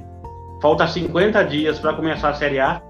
[0.60, 2.82] Falta 50 dias para começar a Série A.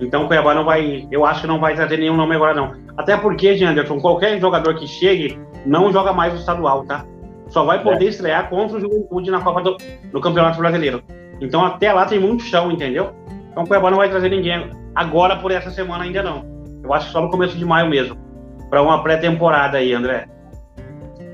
[0.00, 2.72] Então o Cuiabá não vai, eu acho que não vai trazer nenhum nome agora não.
[2.96, 7.04] Até porque, Janderson, qualquer jogador que chegue não joga mais o estadual, tá?
[7.48, 8.08] Só vai poder é.
[8.08, 9.76] estrear contra o Juventude na Copa do
[10.12, 11.02] no Campeonato Brasileiro.
[11.40, 13.12] Então até lá tem muito chão, entendeu?
[13.50, 16.44] Então o Cuiabá não vai trazer ninguém agora por essa semana ainda não.
[16.82, 18.16] Eu acho que só no começo de maio mesmo.
[18.70, 20.26] Para uma pré-temporada aí, André.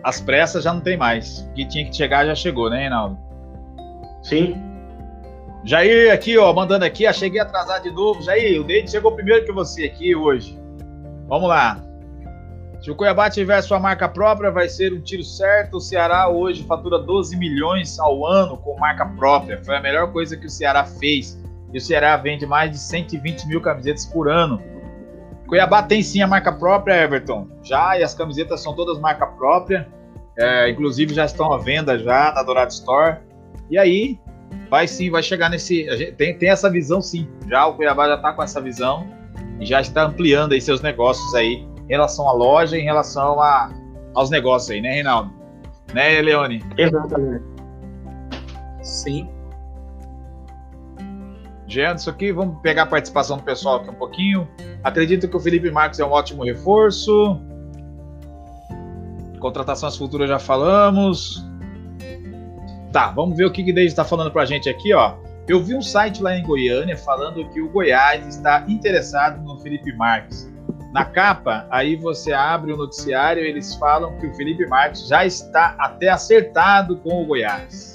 [0.05, 1.38] As pressas já não tem mais.
[1.38, 3.19] O que tinha que chegar já chegou, né, Reinaldo?
[4.23, 4.55] Sim.
[5.64, 8.23] Jair aqui, ó, mandando aqui, ah, cheguei atrasado de novo.
[8.23, 10.59] Jair, o Deide chegou primeiro que você aqui hoje.
[11.27, 11.83] Vamos lá.
[12.83, 15.79] Se o Cuiabá tiver sua marca própria, vai ser um tiro certo.
[15.79, 19.59] O Ceará hoje fatura 12 milhões ao ano com marca própria.
[19.64, 21.43] Foi a melhor coisa que o Ceará fez.
[21.73, 24.62] E o Ceará vende mais de 120 mil camisetas por ano.
[25.46, 27.48] Cuiabá tem sim a marca própria, Everton.
[27.62, 29.88] Já, e as camisetas são todas marca própria.
[30.37, 33.18] É, inclusive já estão à venda já na Dourado Store.
[33.70, 34.18] E aí,
[34.70, 35.85] vai sim, vai chegar nesse.
[36.16, 37.28] tem, tem essa visão sim.
[37.48, 39.07] Já o Cuiabá já está com essa visão
[39.61, 43.70] e já está ampliando aí seus negócios aí em relação à loja, em relação a,
[44.14, 45.33] aos negócios aí, né, Reinaldo?
[45.92, 46.64] Né, Leone?
[46.76, 47.44] Exatamente.
[48.83, 49.34] Sim.
[51.68, 54.48] Anderson aqui, vamos pegar a participação do pessoal aqui um pouquinho.
[54.83, 57.40] Acredito que o Felipe Marques é um ótimo reforço.
[59.40, 61.44] Contratações futuras já falamos.
[62.92, 65.16] Tá, vamos ver o que o Deide está falando para a gente aqui, ó.
[65.46, 69.92] Eu vi um site lá em Goiânia falando que o Goiás está interessado no Felipe
[69.94, 70.50] Marques.
[70.92, 75.74] Na capa, aí você abre o noticiário, eles falam que o Felipe Marques já está
[75.79, 77.93] até acertado com o Goiás.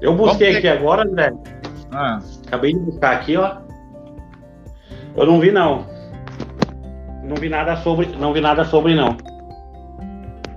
[0.00, 1.32] Eu busquei aqui agora, André.
[1.92, 2.20] Ah.
[2.46, 3.56] Acabei de buscar aqui, ó.
[5.16, 5.86] Eu não vi não.
[7.24, 9.16] Não vi nada sobre, não vi nada sobre não.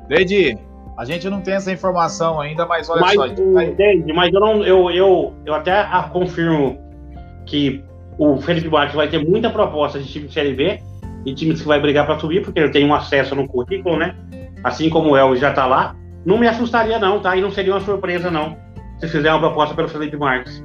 [0.08, 0.58] Deide,
[0.98, 3.28] a gente não tem essa informação ainda, mas olha mas, só.
[3.28, 6.78] Deide, mas eu não, eu, eu, eu até confirmo
[7.46, 7.84] que
[8.18, 10.80] o Felipe Marques vai ter muita proposta de time de Série B
[11.26, 14.16] e times que vai brigar para subir, porque ele tem um acesso no currículo, né?
[14.64, 15.96] Assim como o El já tá lá.
[16.24, 17.36] Não me assustaria não, tá?
[17.36, 18.56] E não seria uma surpresa não
[19.02, 20.64] se fizer uma proposta pelo Felipe Marques.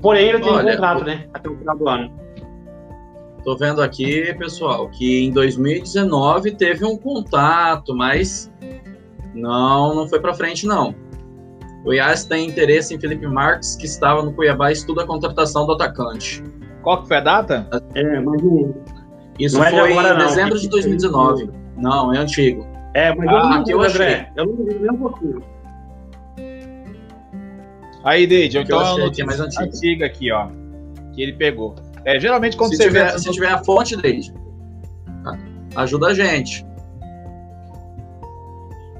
[0.00, 1.26] Porém, ele tem Olha, um contrato, né?
[1.34, 2.22] Até o final do ano.
[3.44, 8.52] Tô vendo aqui, pessoal, que em 2019 teve um contato, mas
[9.34, 10.94] não, não foi para frente, não.
[11.80, 15.66] O Goiás tem interesse em Felipe Marques, que estava no Cuiabá e estuda a contratação
[15.66, 16.40] do atacante.
[16.82, 17.68] Qual que foi a data?
[17.96, 18.40] É, mas
[19.40, 21.50] Isso não é foi de agora, em dezembro de 2019.
[21.76, 22.64] Não, é antigo.
[22.94, 24.32] É, mas ah, eu não vi, André.
[24.36, 25.51] Eu não vi nem um pouquinho.
[28.04, 29.64] Aí, Deide, então é uma notícia mais antiga.
[29.64, 30.48] antiga aqui, ó.
[31.14, 31.74] Que ele pegou.
[32.04, 33.18] É, geralmente quando se você tiver, vê...
[33.18, 34.34] Se tiver a fonte, Deide,
[35.76, 36.66] ajuda a gente.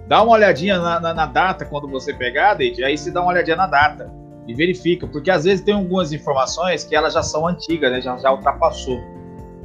[0.08, 3.32] Dá uma olhadinha na, na, na data quando você pegar, Deide, aí você dá uma
[3.32, 4.12] olhadinha na data
[4.46, 8.00] e verifica, porque às vezes tem algumas informações que elas já são antigas, né?
[8.00, 9.00] Já, já ultrapassou.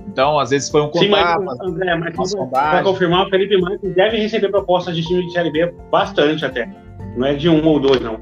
[0.07, 1.39] Então, às vezes foi um contato.
[1.39, 5.31] Sim, mas, André, mas para confirmar, o Felipe Marques deve receber propostas de time de
[5.33, 6.67] Série B bastante até.
[7.15, 8.19] Não é de um ou dois, não.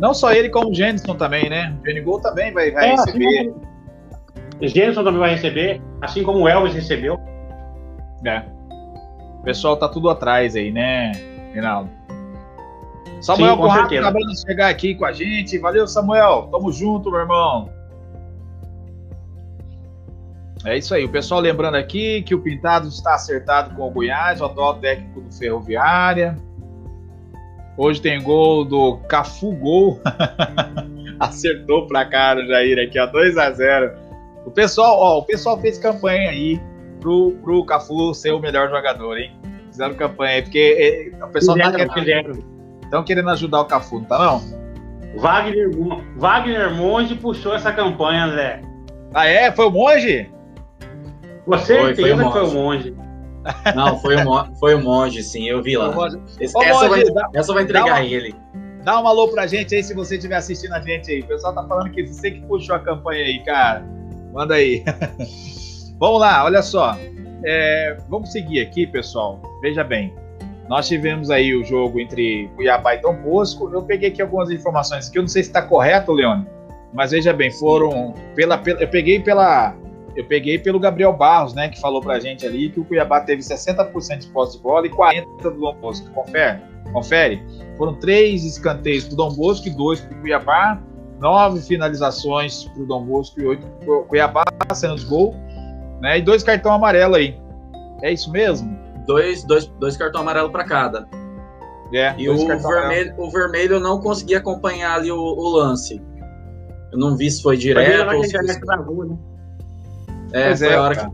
[0.00, 1.76] Não só ele, como o Jenison também, né?
[1.84, 3.54] O Gol também vai, vai é, receber.
[4.62, 7.20] Jenson também vai receber, assim como o Elvis recebeu.
[8.24, 8.42] É.
[9.38, 11.12] O pessoal tá tudo atrás aí, né,
[11.52, 11.90] Reinaldo?
[13.20, 15.58] Samuel Sim, Conrado acabando de chegar aqui com a gente.
[15.58, 16.48] Valeu, Samuel.
[16.50, 17.70] Tamo junto, meu irmão.
[20.64, 21.04] É isso aí.
[21.04, 25.20] O pessoal lembrando aqui que o Pintado está acertado com o Goiás, o atual técnico
[25.20, 26.36] do Ferroviária.
[27.80, 29.98] Hoje tem gol do Cafu Gol.
[31.18, 33.92] Acertou pra cara o Jair aqui, ó, 2 a 0
[34.44, 36.60] O pessoal, ó, o pessoal fez campanha aí
[37.00, 39.34] pro, pro Cafu ser o melhor jogador, hein?
[39.70, 42.44] Fizeram campanha aí, porque é, o pessoal tá fizeram, tá querendo,
[42.82, 45.18] estão querendo ajudar o Cafu, não tá não?
[45.18, 45.70] Wagner,
[46.18, 48.60] Wagner Monge puxou essa campanha, André.
[49.14, 49.50] Ah, é?
[49.52, 50.30] Foi o Monge?
[51.46, 52.94] Com certeza foi, foi, foi o Monge.
[53.74, 55.94] Não, foi o, foi o Monge, sim, eu vi lá.
[56.40, 58.34] Essa, Ô, essa, vai, dá, essa vai entregar uma, ele.
[58.84, 61.20] Dá um alô pra gente aí se você estiver assistindo a gente aí.
[61.20, 63.84] O pessoal tá falando que você que puxou a campanha aí, cara.
[64.32, 64.84] Manda aí.
[65.98, 66.96] Vamos lá, olha só.
[67.44, 69.40] É, vamos seguir aqui, pessoal.
[69.60, 70.14] Veja bem.
[70.68, 73.68] Nós tivemos aí o jogo entre Cuiabá e Dom Bosco.
[73.72, 76.46] Eu peguei aqui algumas informações que eu não sei se está correto, Leone,
[76.92, 79.74] mas veja bem, foram pela, pela eu peguei pela
[80.16, 83.42] eu peguei pelo Gabriel Barros, né, que falou pra gente ali que o Cuiabá teve
[83.42, 86.10] 60% de posse de bola e 40% do Dom Bosco.
[86.10, 86.60] Confere?
[86.92, 87.42] Confere?
[87.76, 90.80] Foram três escanteios pro Dom Bosco e dois pro Cuiabá,
[91.20, 94.44] nove finalizações pro Dom Bosco e oito pro Cuiabá,
[94.74, 95.36] sendo os gols,
[96.00, 97.38] né, e dois cartão amarelo aí.
[98.02, 98.76] É isso mesmo?
[99.06, 101.08] Dois, dois, dois cartão amarelo para cada.
[101.92, 106.00] É, e o vermelho, o vermelho eu não consegui acompanhar ali o, o lance.
[106.92, 108.30] Eu não vi se foi direto ou se...
[108.30, 109.08] Foi...
[109.08, 109.18] Né?
[110.32, 111.10] É, pois foi é, a hora que,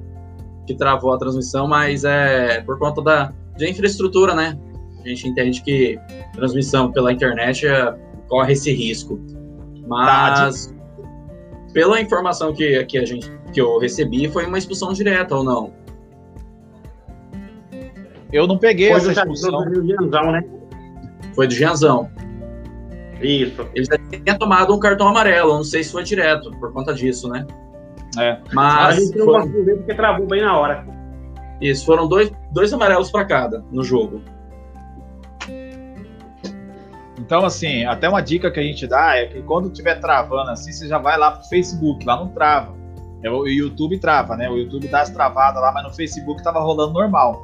[0.66, 4.58] que, travou a transmissão, mas é por conta da de infraestrutura, né?
[5.04, 5.98] A gente entende que
[6.34, 7.94] transmissão pela internet é,
[8.28, 9.18] corre esse risco.
[9.86, 10.74] Mas tá,
[11.72, 15.72] pela informação que, que, a gente, que eu recebi, foi uma expulsão direta ou não?
[18.32, 19.64] Eu não peguei foi essa expulsão.
[19.70, 20.44] Do Gianzão, né?
[21.34, 22.10] Foi do Gianzão.
[23.20, 23.66] Isso.
[23.74, 27.28] Ele já tinha tomado um cartão amarelo, não sei se foi direto, por conta disso,
[27.28, 27.46] né?
[28.18, 28.38] É.
[28.52, 28.96] Mas.
[28.96, 30.86] A gente não conseguiu ver porque travou bem na hora.
[31.60, 34.20] Isso, foram dois, dois amarelos para cada no jogo.
[37.18, 40.70] Então, assim, até uma dica que a gente dá é que quando estiver travando assim,
[40.70, 42.74] você já vai lá pro Facebook, lá não trava.
[43.22, 44.48] É, o YouTube trava, né?
[44.48, 47.42] O YouTube dá as travadas lá, mas no Facebook tava rolando normal.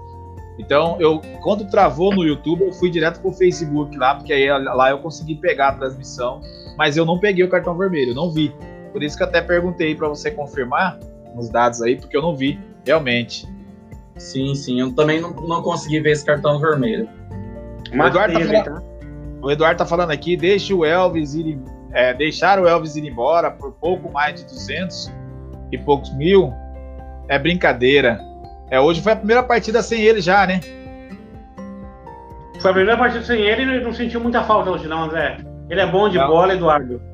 [0.58, 4.90] Então, eu quando travou no YouTube, eu fui direto pro Facebook lá, porque aí lá
[4.90, 6.40] eu consegui pegar a transmissão,
[6.76, 8.54] mas eu não peguei o cartão vermelho, eu não vi.
[8.92, 10.98] Por isso que até perguntei para você confirmar
[11.34, 13.46] os dados aí, porque eu não vi realmente.
[14.16, 17.08] Sim, sim, eu também não, não consegui ver esse cartão vermelho.
[17.92, 18.82] O Eduardo, tá falando, tá?
[19.42, 21.58] o Eduardo tá falando aqui, deixe o Elvis ir,
[21.92, 25.12] é, deixar o Elvis ir embora por pouco mais de 200
[25.72, 26.52] e poucos mil
[27.28, 28.20] é brincadeira.
[28.70, 30.60] É, hoje foi a primeira partida sem ele já, né?
[32.60, 35.38] Foi a primeira partida sem ele e não sentiu muita falta hoje não, André.
[35.68, 36.26] Ele é bom de não.
[36.26, 37.11] bola, Eduardo.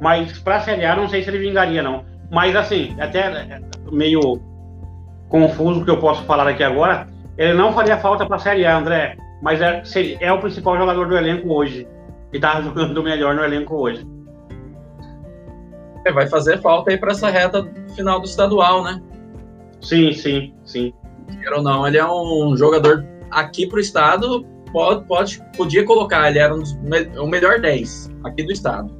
[0.00, 2.04] Mas pra Série A não sei se ele vingaria, não.
[2.30, 4.40] Mas assim, até meio
[5.28, 8.76] confuso o que eu posso falar aqui agora, ele não faria falta pra Série A,
[8.76, 9.16] André.
[9.42, 9.82] Mas é,
[10.20, 11.86] é o principal jogador do elenco hoje.
[12.32, 14.06] E tá jogando melhor no elenco hoje.
[16.04, 19.00] É, vai fazer falta aí para essa reta final do estadual, né?
[19.80, 20.92] Sim, sim, sim.
[21.42, 26.38] Quer ou não, ele é um jogador aqui pro estado, pode, pode, podia colocar, ele
[26.38, 26.72] era um dos,
[27.18, 28.97] o melhor 10 aqui do estado.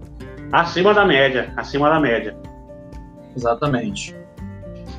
[0.53, 2.37] Acima da média, acima da média.
[3.37, 4.17] Exatamente.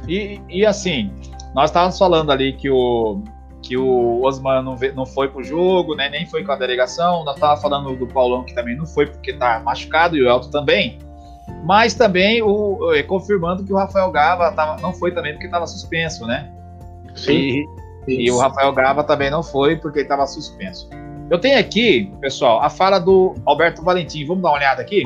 [0.07, 1.11] E, e assim,
[1.53, 3.21] nós estávamos falando ali que o,
[3.61, 7.23] que o Osman não, não foi pro jogo, né, nem foi com a delegação.
[7.23, 10.49] Nós estávamos falando do Paulão que também não foi porque tá machucado e o Elton
[10.49, 10.99] também.
[11.63, 15.67] Mas também o, é, confirmando que o Rafael Gava tava, não foi também porque estava
[15.67, 16.51] suspenso, né?
[17.15, 17.65] Sim.
[18.07, 20.89] E, e, o Rafael Gava também não foi porque estava suspenso.
[21.29, 24.25] Eu tenho aqui, pessoal, a fala do Alberto Valentim.
[24.25, 25.03] Vamos dar uma olhada aqui?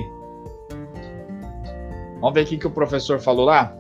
[2.23, 3.73] Vamos ver o que o professor falou lá?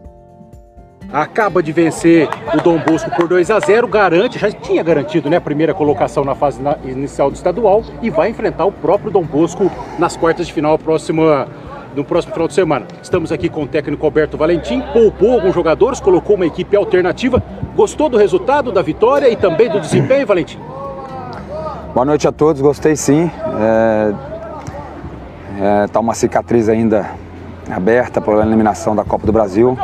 [1.13, 5.37] Acaba de vencer o Dom Bosco por 2 a 0, garante, já tinha garantido né,
[5.37, 9.71] a primeira colocação na fase inicial do estadual e vai enfrentar o próprio Dom Bosco
[9.97, 11.47] nas quartas de final próxima,
[11.95, 12.85] no próximo final de semana.
[13.01, 17.41] Estamos aqui com o técnico Alberto Valentim, poupou alguns jogadores, colocou uma equipe alternativa.
[17.77, 20.59] Gostou do resultado, da vitória e também do desempenho, Valentim?
[21.93, 23.31] Boa noite a todos, gostei sim.
[23.57, 24.13] É,
[25.61, 27.22] é, tá uma cicatriz ainda
[27.69, 29.77] aberta pela eliminação da Copa do Brasil.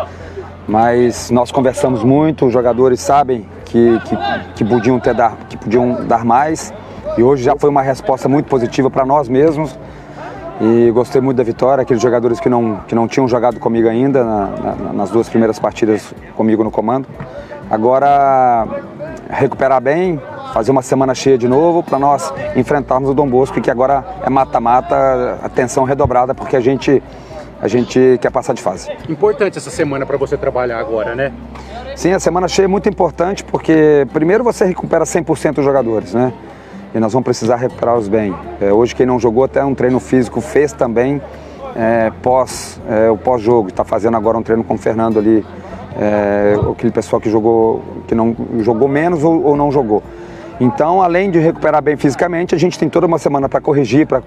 [0.67, 4.17] Mas nós conversamos muito, os jogadores sabem que, que,
[4.55, 6.73] que, podiam, ter dar, que podiam dar mais.
[7.17, 9.77] E hoje já foi uma resposta muito positiva para nós mesmos.
[10.61, 14.23] E gostei muito da vitória, aqueles jogadores que não, que não tinham jogado comigo ainda
[14.23, 17.07] na, na, nas duas primeiras partidas comigo no comando.
[17.71, 18.67] Agora,
[19.29, 20.19] recuperar bem,
[20.53, 24.29] fazer uma semana cheia de novo para nós enfrentarmos o Dom Bosco, que agora é
[24.29, 27.01] mata-mata, atenção redobrada, porque a gente,
[27.61, 28.89] a gente quer passar de fase.
[29.07, 31.31] Importante essa semana para você trabalhar agora, né?
[31.95, 36.31] Sim, a semana cheia é muito importante, porque primeiro você recupera 100% dos jogadores, né?
[36.93, 38.33] E nós vamos precisar recuperá-los bem.
[38.59, 41.21] É, hoje quem não jogou até um treino físico fez também
[41.75, 43.69] é, pós, é, o pós-jogo.
[43.69, 45.45] Está fazendo agora um treino com o Fernando ali,
[45.99, 50.01] é, aquele pessoal que jogou, que não jogou menos ou, ou não jogou.
[50.59, 54.21] Então, além de recuperar bem fisicamente, a gente tem toda uma semana para corrigir, para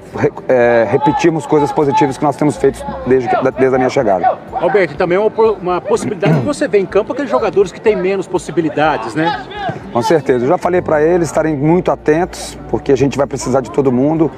[0.49, 4.39] é, repetirmos coisas positivas que nós temos feito desde, desde a minha chegada.
[4.53, 8.27] Alberto, também é uma, possibilidade que você vê em campo aqueles jogadores que têm menos
[8.27, 9.45] possibilidades, né?
[9.93, 10.45] Com certeza.
[10.45, 13.93] Eu já falei para eles estarem muito atentos, porque a gente vai precisar de todo
[13.93, 14.31] mundo.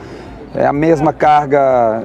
[0.56, 2.04] É a mesma carga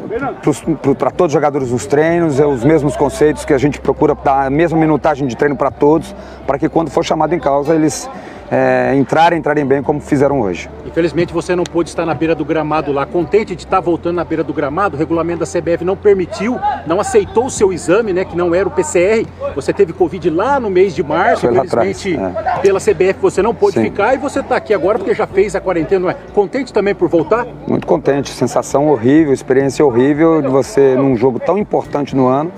[0.97, 4.47] para todos os jogadores nos treinos, é os mesmos conceitos que a gente procura dar
[4.47, 6.15] a mesma minutagem de treino para todos,
[6.47, 8.09] para que quando for chamado em causa eles
[8.51, 10.69] é, entrarem, entrarem bem como fizeram hoje.
[10.85, 13.05] Infelizmente você não pôde estar na beira do gramado lá.
[13.05, 16.99] Contente de estar voltando na beira do gramado, o regulamento da CBF não permitiu, não
[16.99, 19.25] aceitou o seu exame, né, que não era o PCR.
[19.55, 22.59] Você teve Covid lá no mês de março, Foi infelizmente é.
[22.61, 23.83] pela CBF você não pôde Sim.
[23.83, 26.15] ficar e você está aqui agora porque já fez a quarentena, não é?
[26.33, 27.45] Contente também por voltar?
[27.67, 32.51] Muito contente, sensação horrível, experiência horrível de você num jogo tão importante no ano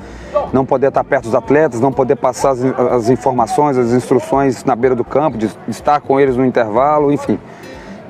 [0.54, 4.76] não poder estar perto dos atletas, não poder passar as, as informações, as instruções na
[4.76, 7.40] beira do campo, de, de estar com eles no intervalo, enfim.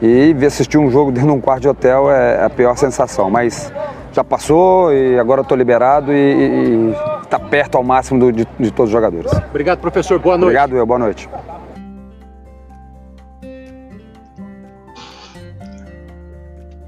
[0.02, 3.30] E ver assistir um jogo dentro de um quarto de hotel é a pior sensação,
[3.30, 3.72] mas
[4.12, 8.90] já passou e agora estou liberado e está perto ao máximo do, de, de, todos
[8.90, 9.32] os jogadores.
[9.50, 10.20] Obrigado, professor.
[10.20, 10.50] Boa noite.
[10.50, 10.86] Obrigado, eu.
[10.86, 11.30] Boa noite.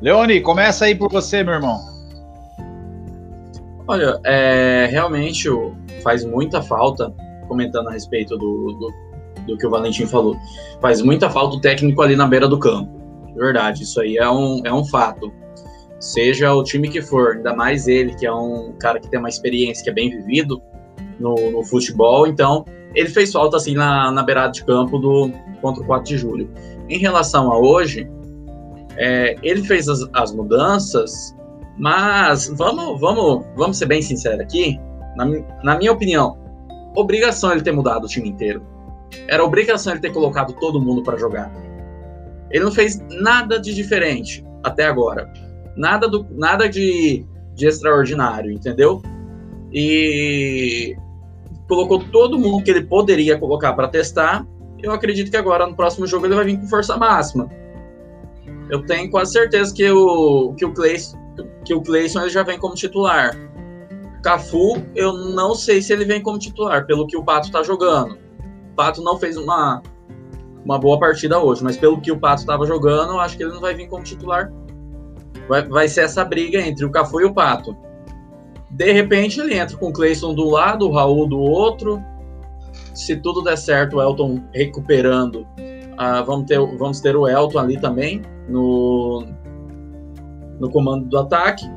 [0.01, 1.92] Leone, começa aí por você, meu irmão.
[3.87, 5.49] Olha, é, realmente
[6.01, 7.13] faz muita falta,
[7.47, 8.93] comentando a respeito do, do,
[9.45, 10.37] do, que o Valentim falou,
[10.81, 12.91] faz muita falta o técnico ali na beira do campo.
[13.35, 15.33] Verdade, isso aí é um, é um fato.
[15.99, 19.29] Seja o time que for, ainda mais ele, que é um cara que tem uma
[19.29, 20.61] experiência, que é bem vivido
[21.19, 22.65] no, no futebol, então
[22.95, 26.49] ele fez falta assim na, na beirada de campo do contra o 4 de julho.
[26.89, 28.07] Em relação a hoje,
[28.97, 31.35] é, ele fez as, as mudanças
[31.77, 34.79] mas vamos, vamos, vamos ser bem sinceros aqui.
[35.15, 35.25] Na,
[35.63, 36.37] na, minha opinião,
[36.95, 38.63] obrigação ele ter mudado o time inteiro.
[39.27, 41.51] Era obrigação ele ter colocado todo mundo para jogar.
[42.51, 45.31] Ele não fez nada de diferente até agora.
[45.75, 49.01] Nada, do, nada de, de extraordinário, entendeu?
[49.71, 50.95] E
[51.67, 54.45] colocou todo mundo que ele poderia colocar para testar.
[54.81, 57.49] Eu acredito que agora no próximo jogo ele vai vir com força máxima.
[58.69, 61.22] Eu tenho quase certeza que o, que o Clayson
[61.65, 63.35] que o Cleison já vem como titular.
[64.23, 68.17] Cafu, eu não sei se ele vem como titular, pelo que o Pato está jogando.
[68.71, 69.81] O Pato não fez uma,
[70.63, 73.51] uma boa partida hoje, mas pelo que o Pato estava jogando, eu acho que ele
[73.51, 74.51] não vai vir como titular.
[75.49, 77.75] Vai, vai ser essa briga entre o Cafu e o Pato.
[78.71, 82.01] De repente ele entra com o Cleison do lado, o Raul do outro.
[82.95, 87.79] Se tudo der certo, o Elton recuperando, uh, vamos, ter, vamos ter o Elton ali
[87.79, 89.25] também no,
[90.63, 91.69] no comando do ataque,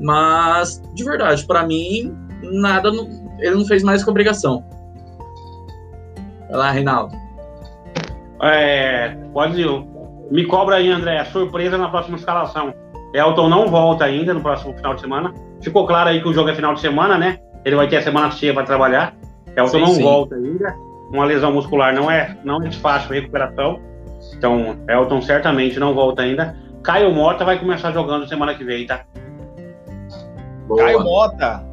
[0.00, 2.90] mas de verdade, para mim, nada,
[3.38, 4.64] ele não fez mais que obrigação.
[6.48, 7.14] Vai lá, Reinaldo.
[8.42, 9.86] É, pode ir.
[10.30, 12.72] Me cobra aí, André, surpresa na próxima escalação.
[13.12, 15.34] Elton não volta ainda no próximo final de semana.
[15.60, 17.38] Ficou claro aí que o jogo é final de semana, né?
[17.64, 19.14] Ele vai ter a semana cheia para trabalhar.
[19.56, 20.02] Elton sim, não sim.
[20.02, 20.74] volta ainda.
[21.12, 23.80] Uma lesão muscular não é, não é fácil recuperação.
[24.36, 26.56] Então, Elton certamente não volta ainda.
[26.82, 29.04] Caio Mota vai começar jogando semana que vem, tá?
[30.66, 30.82] Boa.
[30.82, 31.64] Caio Mota.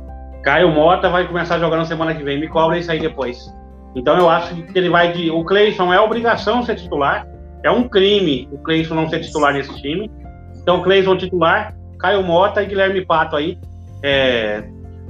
[0.44, 2.40] Caio Mota vai começar jogando semana que vem.
[2.40, 3.54] Me cobra isso aí depois.
[3.96, 5.32] Então eu acho que ele vai de.
[5.32, 7.28] O Cleison é obrigação ser titular.
[7.64, 10.12] É um crime o Cleison não ser titular nesse time.
[10.56, 13.58] Então, Cleison titular, Caio Mota e Guilherme Pato aí.
[14.04, 14.64] É...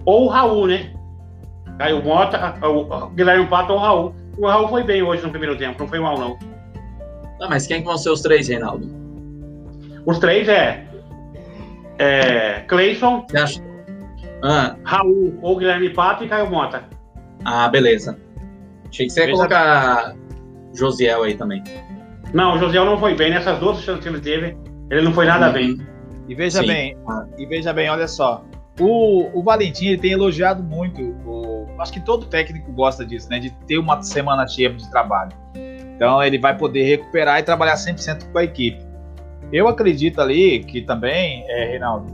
[0.06, 0.94] Ou o Raul, né?
[1.78, 4.16] Caio Mota, o Guilherme Pato ou o Raul.
[4.38, 6.38] O Raul foi bem hoje no primeiro tempo, não foi mal, não.
[7.42, 9.07] Ah, mas quem vão ser os três, Reinaldo?
[10.08, 10.86] Os três é,
[12.00, 13.28] é Cleison,
[14.42, 14.76] ah.
[14.86, 16.84] Raul ou Guilherme Pato e Caio Mota.
[17.44, 18.18] Ah, beleza.
[18.88, 20.16] Achei que você ia colocar
[20.74, 21.62] Josiel aí também.
[22.34, 24.58] Não, o Josiel não foi bem nessas duas chances que ele teve.
[24.90, 25.54] Ele não foi nada uhum.
[25.54, 25.78] bem.
[26.30, 26.68] E veja Sim.
[26.68, 26.98] bem,
[27.38, 28.46] e veja bem, olha só.
[28.80, 31.02] O, o Valentim ele tem elogiado muito.
[31.26, 33.40] O, acho que todo técnico gosta disso, né?
[33.40, 35.32] De ter uma semana cheia de trabalho.
[35.96, 38.87] Então ele vai poder recuperar e trabalhar 100% com a equipe.
[39.52, 42.12] Eu acredito ali que também, é, Reinaldo,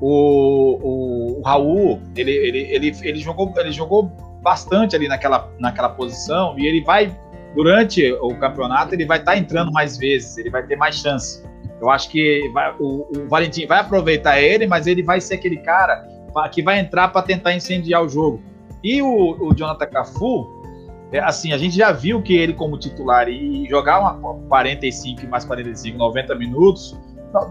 [0.00, 4.10] o, o, o Raul, ele, ele, ele, ele, jogou, ele jogou
[4.42, 7.16] bastante ali naquela, naquela posição e ele vai,
[7.54, 11.42] durante o campeonato, ele vai estar tá entrando mais vezes, ele vai ter mais chance.
[11.80, 15.58] Eu acho que vai, o, o Valentim vai aproveitar ele, mas ele vai ser aquele
[15.58, 16.06] cara
[16.52, 18.42] que vai entrar para tentar incendiar o jogo.
[18.82, 20.63] E o, o Jonathan Cafu,
[21.12, 25.44] é, assim, a gente já viu que ele como titular e jogar uma 45 mais
[25.44, 26.98] 45, 90 minutos,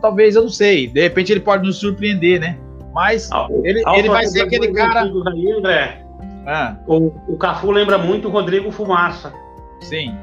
[0.01, 2.57] talvez, eu não sei, de repente ele pode nos surpreender, né?
[2.93, 5.03] Mas ah, ele, ele vai ser aquele cara...
[5.03, 6.05] Aí, André,
[6.45, 6.75] ah.
[6.87, 9.33] o, o Cafu lembra muito o Rodrigo Fumaça.
[9.81, 10.15] Sim.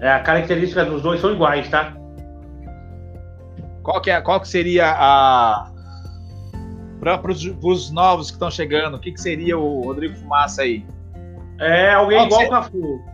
[0.00, 1.96] É, a característica dos dois são iguais, tá?
[3.82, 5.70] Qual que, é, qual que seria a,
[7.00, 10.84] para os novos que estão chegando, o que, que seria o Rodrigo Fumaça aí?
[11.58, 12.46] É alguém Pode igual ser...
[12.46, 13.04] o Cafu.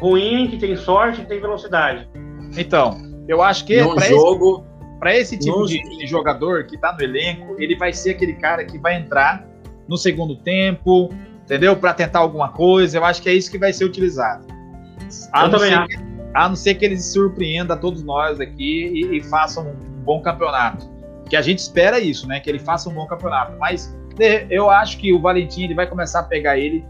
[0.00, 2.08] Ruim, que tem sorte, que tem velocidade.
[2.56, 4.64] Então, eu acho que para jogo,
[5.06, 8.64] esse, esse tipo de, de, jogador que está no elenco, ele vai ser aquele cara
[8.64, 9.46] que vai entrar
[9.88, 11.10] no segundo tempo,
[11.42, 11.76] entendeu?
[11.76, 12.98] Para tentar alguma coisa.
[12.98, 14.46] Eu acho que é isso que vai ser utilizado.
[15.32, 15.96] A, não ser, que,
[16.34, 20.94] a não ser que ele surpreenda todos nós aqui e, e faça um bom campeonato
[21.28, 22.40] que a gente espera isso, né?
[22.40, 23.56] Que ele faça um bom campeonato.
[23.58, 23.96] Mas
[24.50, 26.84] eu acho que o Valentim ele vai começar a pegar ele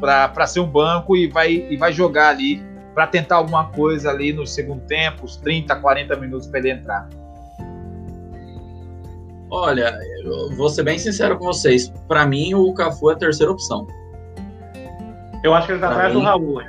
[0.00, 2.62] para ser um banco e vai, e vai jogar ali
[2.94, 7.08] para tentar alguma coisa ali no segundo tempo, os 30, 40 minutos para ele entrar.
[9.50, 11.92] Olha, eu vou ser bem sincero com vocês.
[12.08, 13.86] Para mim, o Cafu é a terceira opção.
[15.42, 16.20] Eu acho que ele tá atrás mim...
[16.20, 16.60] do Raul.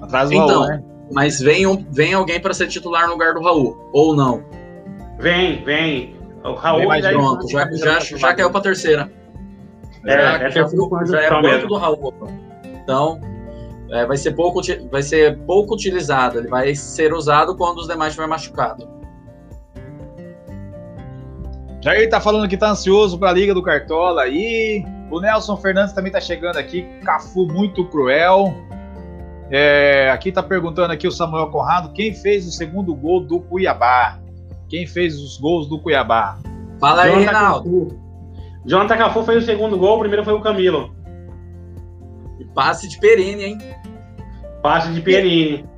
[0.00, 0.82] Atrás do então, Raul, né?
[1.12, 4.42] Mas vem, um, vem alguém para ser titular no lugar do Raul, ou não?
[5.18, 6.16] Vem, vem.
[6.42, 9.10] O Raul mais pronto, já, já, já caiu pra terceira.
[10.06, 12.14] É, já, é já banco do Raul.
[12.82, 13.20] Então,
[13.90, 16.38] é, vai, ser pouco, vai ser pouco utilizado.
[16.38, 18.86] Ele vai ser usado quando os demais estiverem machucados.
[21.82, 24.84] Jair tá falando que tá ansioso pra Liga do Cartola aí.
[25.10, 26.82] O Nelson Fernandes também tá chegando aqui.
[27.04, 28.54] Cafu muito cruel.
[29.50, 34.18] É, aqui tá perguntando aqui o Samuel Conrado quem fez o segundo gol do Cuiabá
[34.68, 36.38] quem fez os gols do Cuiabá.
[36.80, 37.86] Fala aí, Jonathan Reinaldo.
[37.86, 38.03] Cafu.
[38.66, 40.94] Jonathan Cafu fez o segundo gol, o primeiro foi o Camilo.
[42.38, 43.58] E passe de Perini, hein?
[44.62, 45.68] Passe de Perini.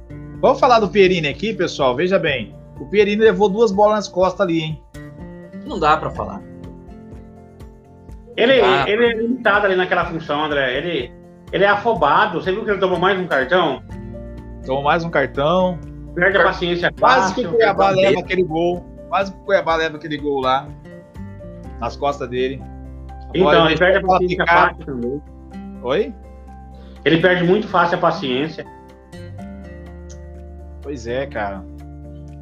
[0.40, 1.96] Vamos falar do Perini aqui, pessoal.
[1.96, 2.54] Veja bem.
[2.78, 4.82] O Perini levou duas bolas nas costas ali, hein?
[5.66, 6.40] Não dá para falar.
[8.36, 8.52] Ele,
[8.86, 10.76] ele é limitado ali naquela função, André.
[10.76, 11.12] Ele,
[11.52, 12.40] ele é afobado.
[12.40, 13.82] Você viu que ele tomou mais um cartão?
[14.64, 15.78] Tomou mais um cartão.
[16.14, 18.84] Perde a paciência Quase que o Cuiabá leva aquele gol.
[19.08, 20.68] Quase que o Cuiabá leva aquele gol lá.
[21.80, 22.62] Nas costas dele.
[23.40, 25.22] Então, ele perde a paciência fácil também.
[25.82, 26.14] Oi?
[27.04, 28.66] Ele perde muito fácil a paciência.
[30.82, 31.64] Pois é, cara.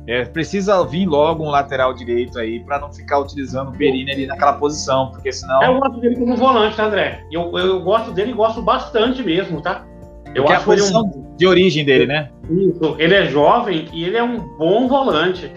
[0.07, 4.26] É, precisa vir logo um lateral direito aí para não ficar utilizando o Perini ali
[4.26, 5.62] naquela posição, porque senão.
[5.62, 7.24] Eu gosto dele como volante, tá, André?
[7.32, 9.86] Eu, eu gosto dele e gosto bastante mesmo, tá?
[10.34, 11.36] Eu acho a posição um...
[11.36, 12.28] de origem dele, né?
[12.51, 12.97] Isso.
[12.99, 15.51] Ele é jovem e ele é um bom volante.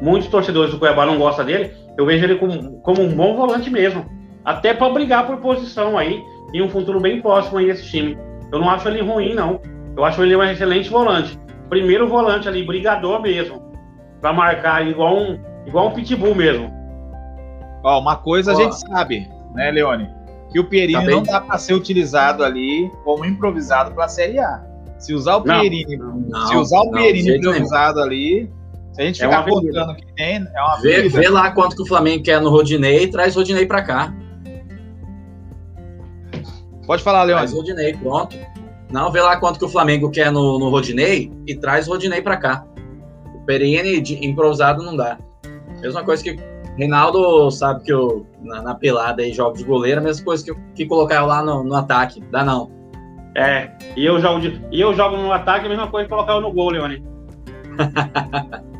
[0.00, 1.72] Muitos torcedores do Cuiabá não gostam dele.
[1.98, 4.06] Eu vejo ele como, como um bom volante mesmo.
[4.44, 6.22] Até para brigar por posição aí
[6.52, 8.18] em um futuro bem próximo aí esse time.
[8.52, 9.60] Eu não acho ele ruim, não.
[9.96, 11.38] Eu acho ele um excelente volante.
[11.68, 13.62] Primeiro volante ali, brigador mesmo.
[14.20, 16.70] Para marcar igual um, igual um pitbull mesmo.
[17.84, 18.56] Ó, uma coisa Ó.
[18.56, 20.22] a gente sabe, né, Leone?
[20.52, 24.38] que o Pierini tá não dá para ser utilizado ali como improvisado para a Série
[24.38, 24.62] A.
[24.98, 28.48] Se usar o Pierini, não, se usar o não, Pierini improvisado ali,
[28.92, 31.82] se a gente é ficar contando que tem, é uma vê, vê, lá quanto que
[31.82, 34.14] o Flamengo quer no Rodinei e traz Rodinei para cá.
[36.86, 37.46] Pode falar, Leandro.
[37.46, 38.36] Traz Rodinei, pronto.
[38.90, 42.36] Não, vê lá quanto que o Flamengo quer no, no Rodinei e traz Rodinei para
[42.36, 42.64] cá.
[43.34, 45.18] O Perini de improvisado não dá.
[45.80, 46.36] Mesma coisa que
[46.76, 50.54] Reinaldo sabe que eu, na, na pelada e jogos de goleiro, a mesma coisa que,
[50.74, 52.22] que colocar eu lá no, no ataque.
[52.30, 52.70] Dá não.
[53.34, 56.34] É, e eu jogo, de, e eu jogo no ataque, a mesma coisa que colocar
[56.34, 57.02] eu no gol, Leone.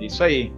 [0.00, 0.52] Isso aí.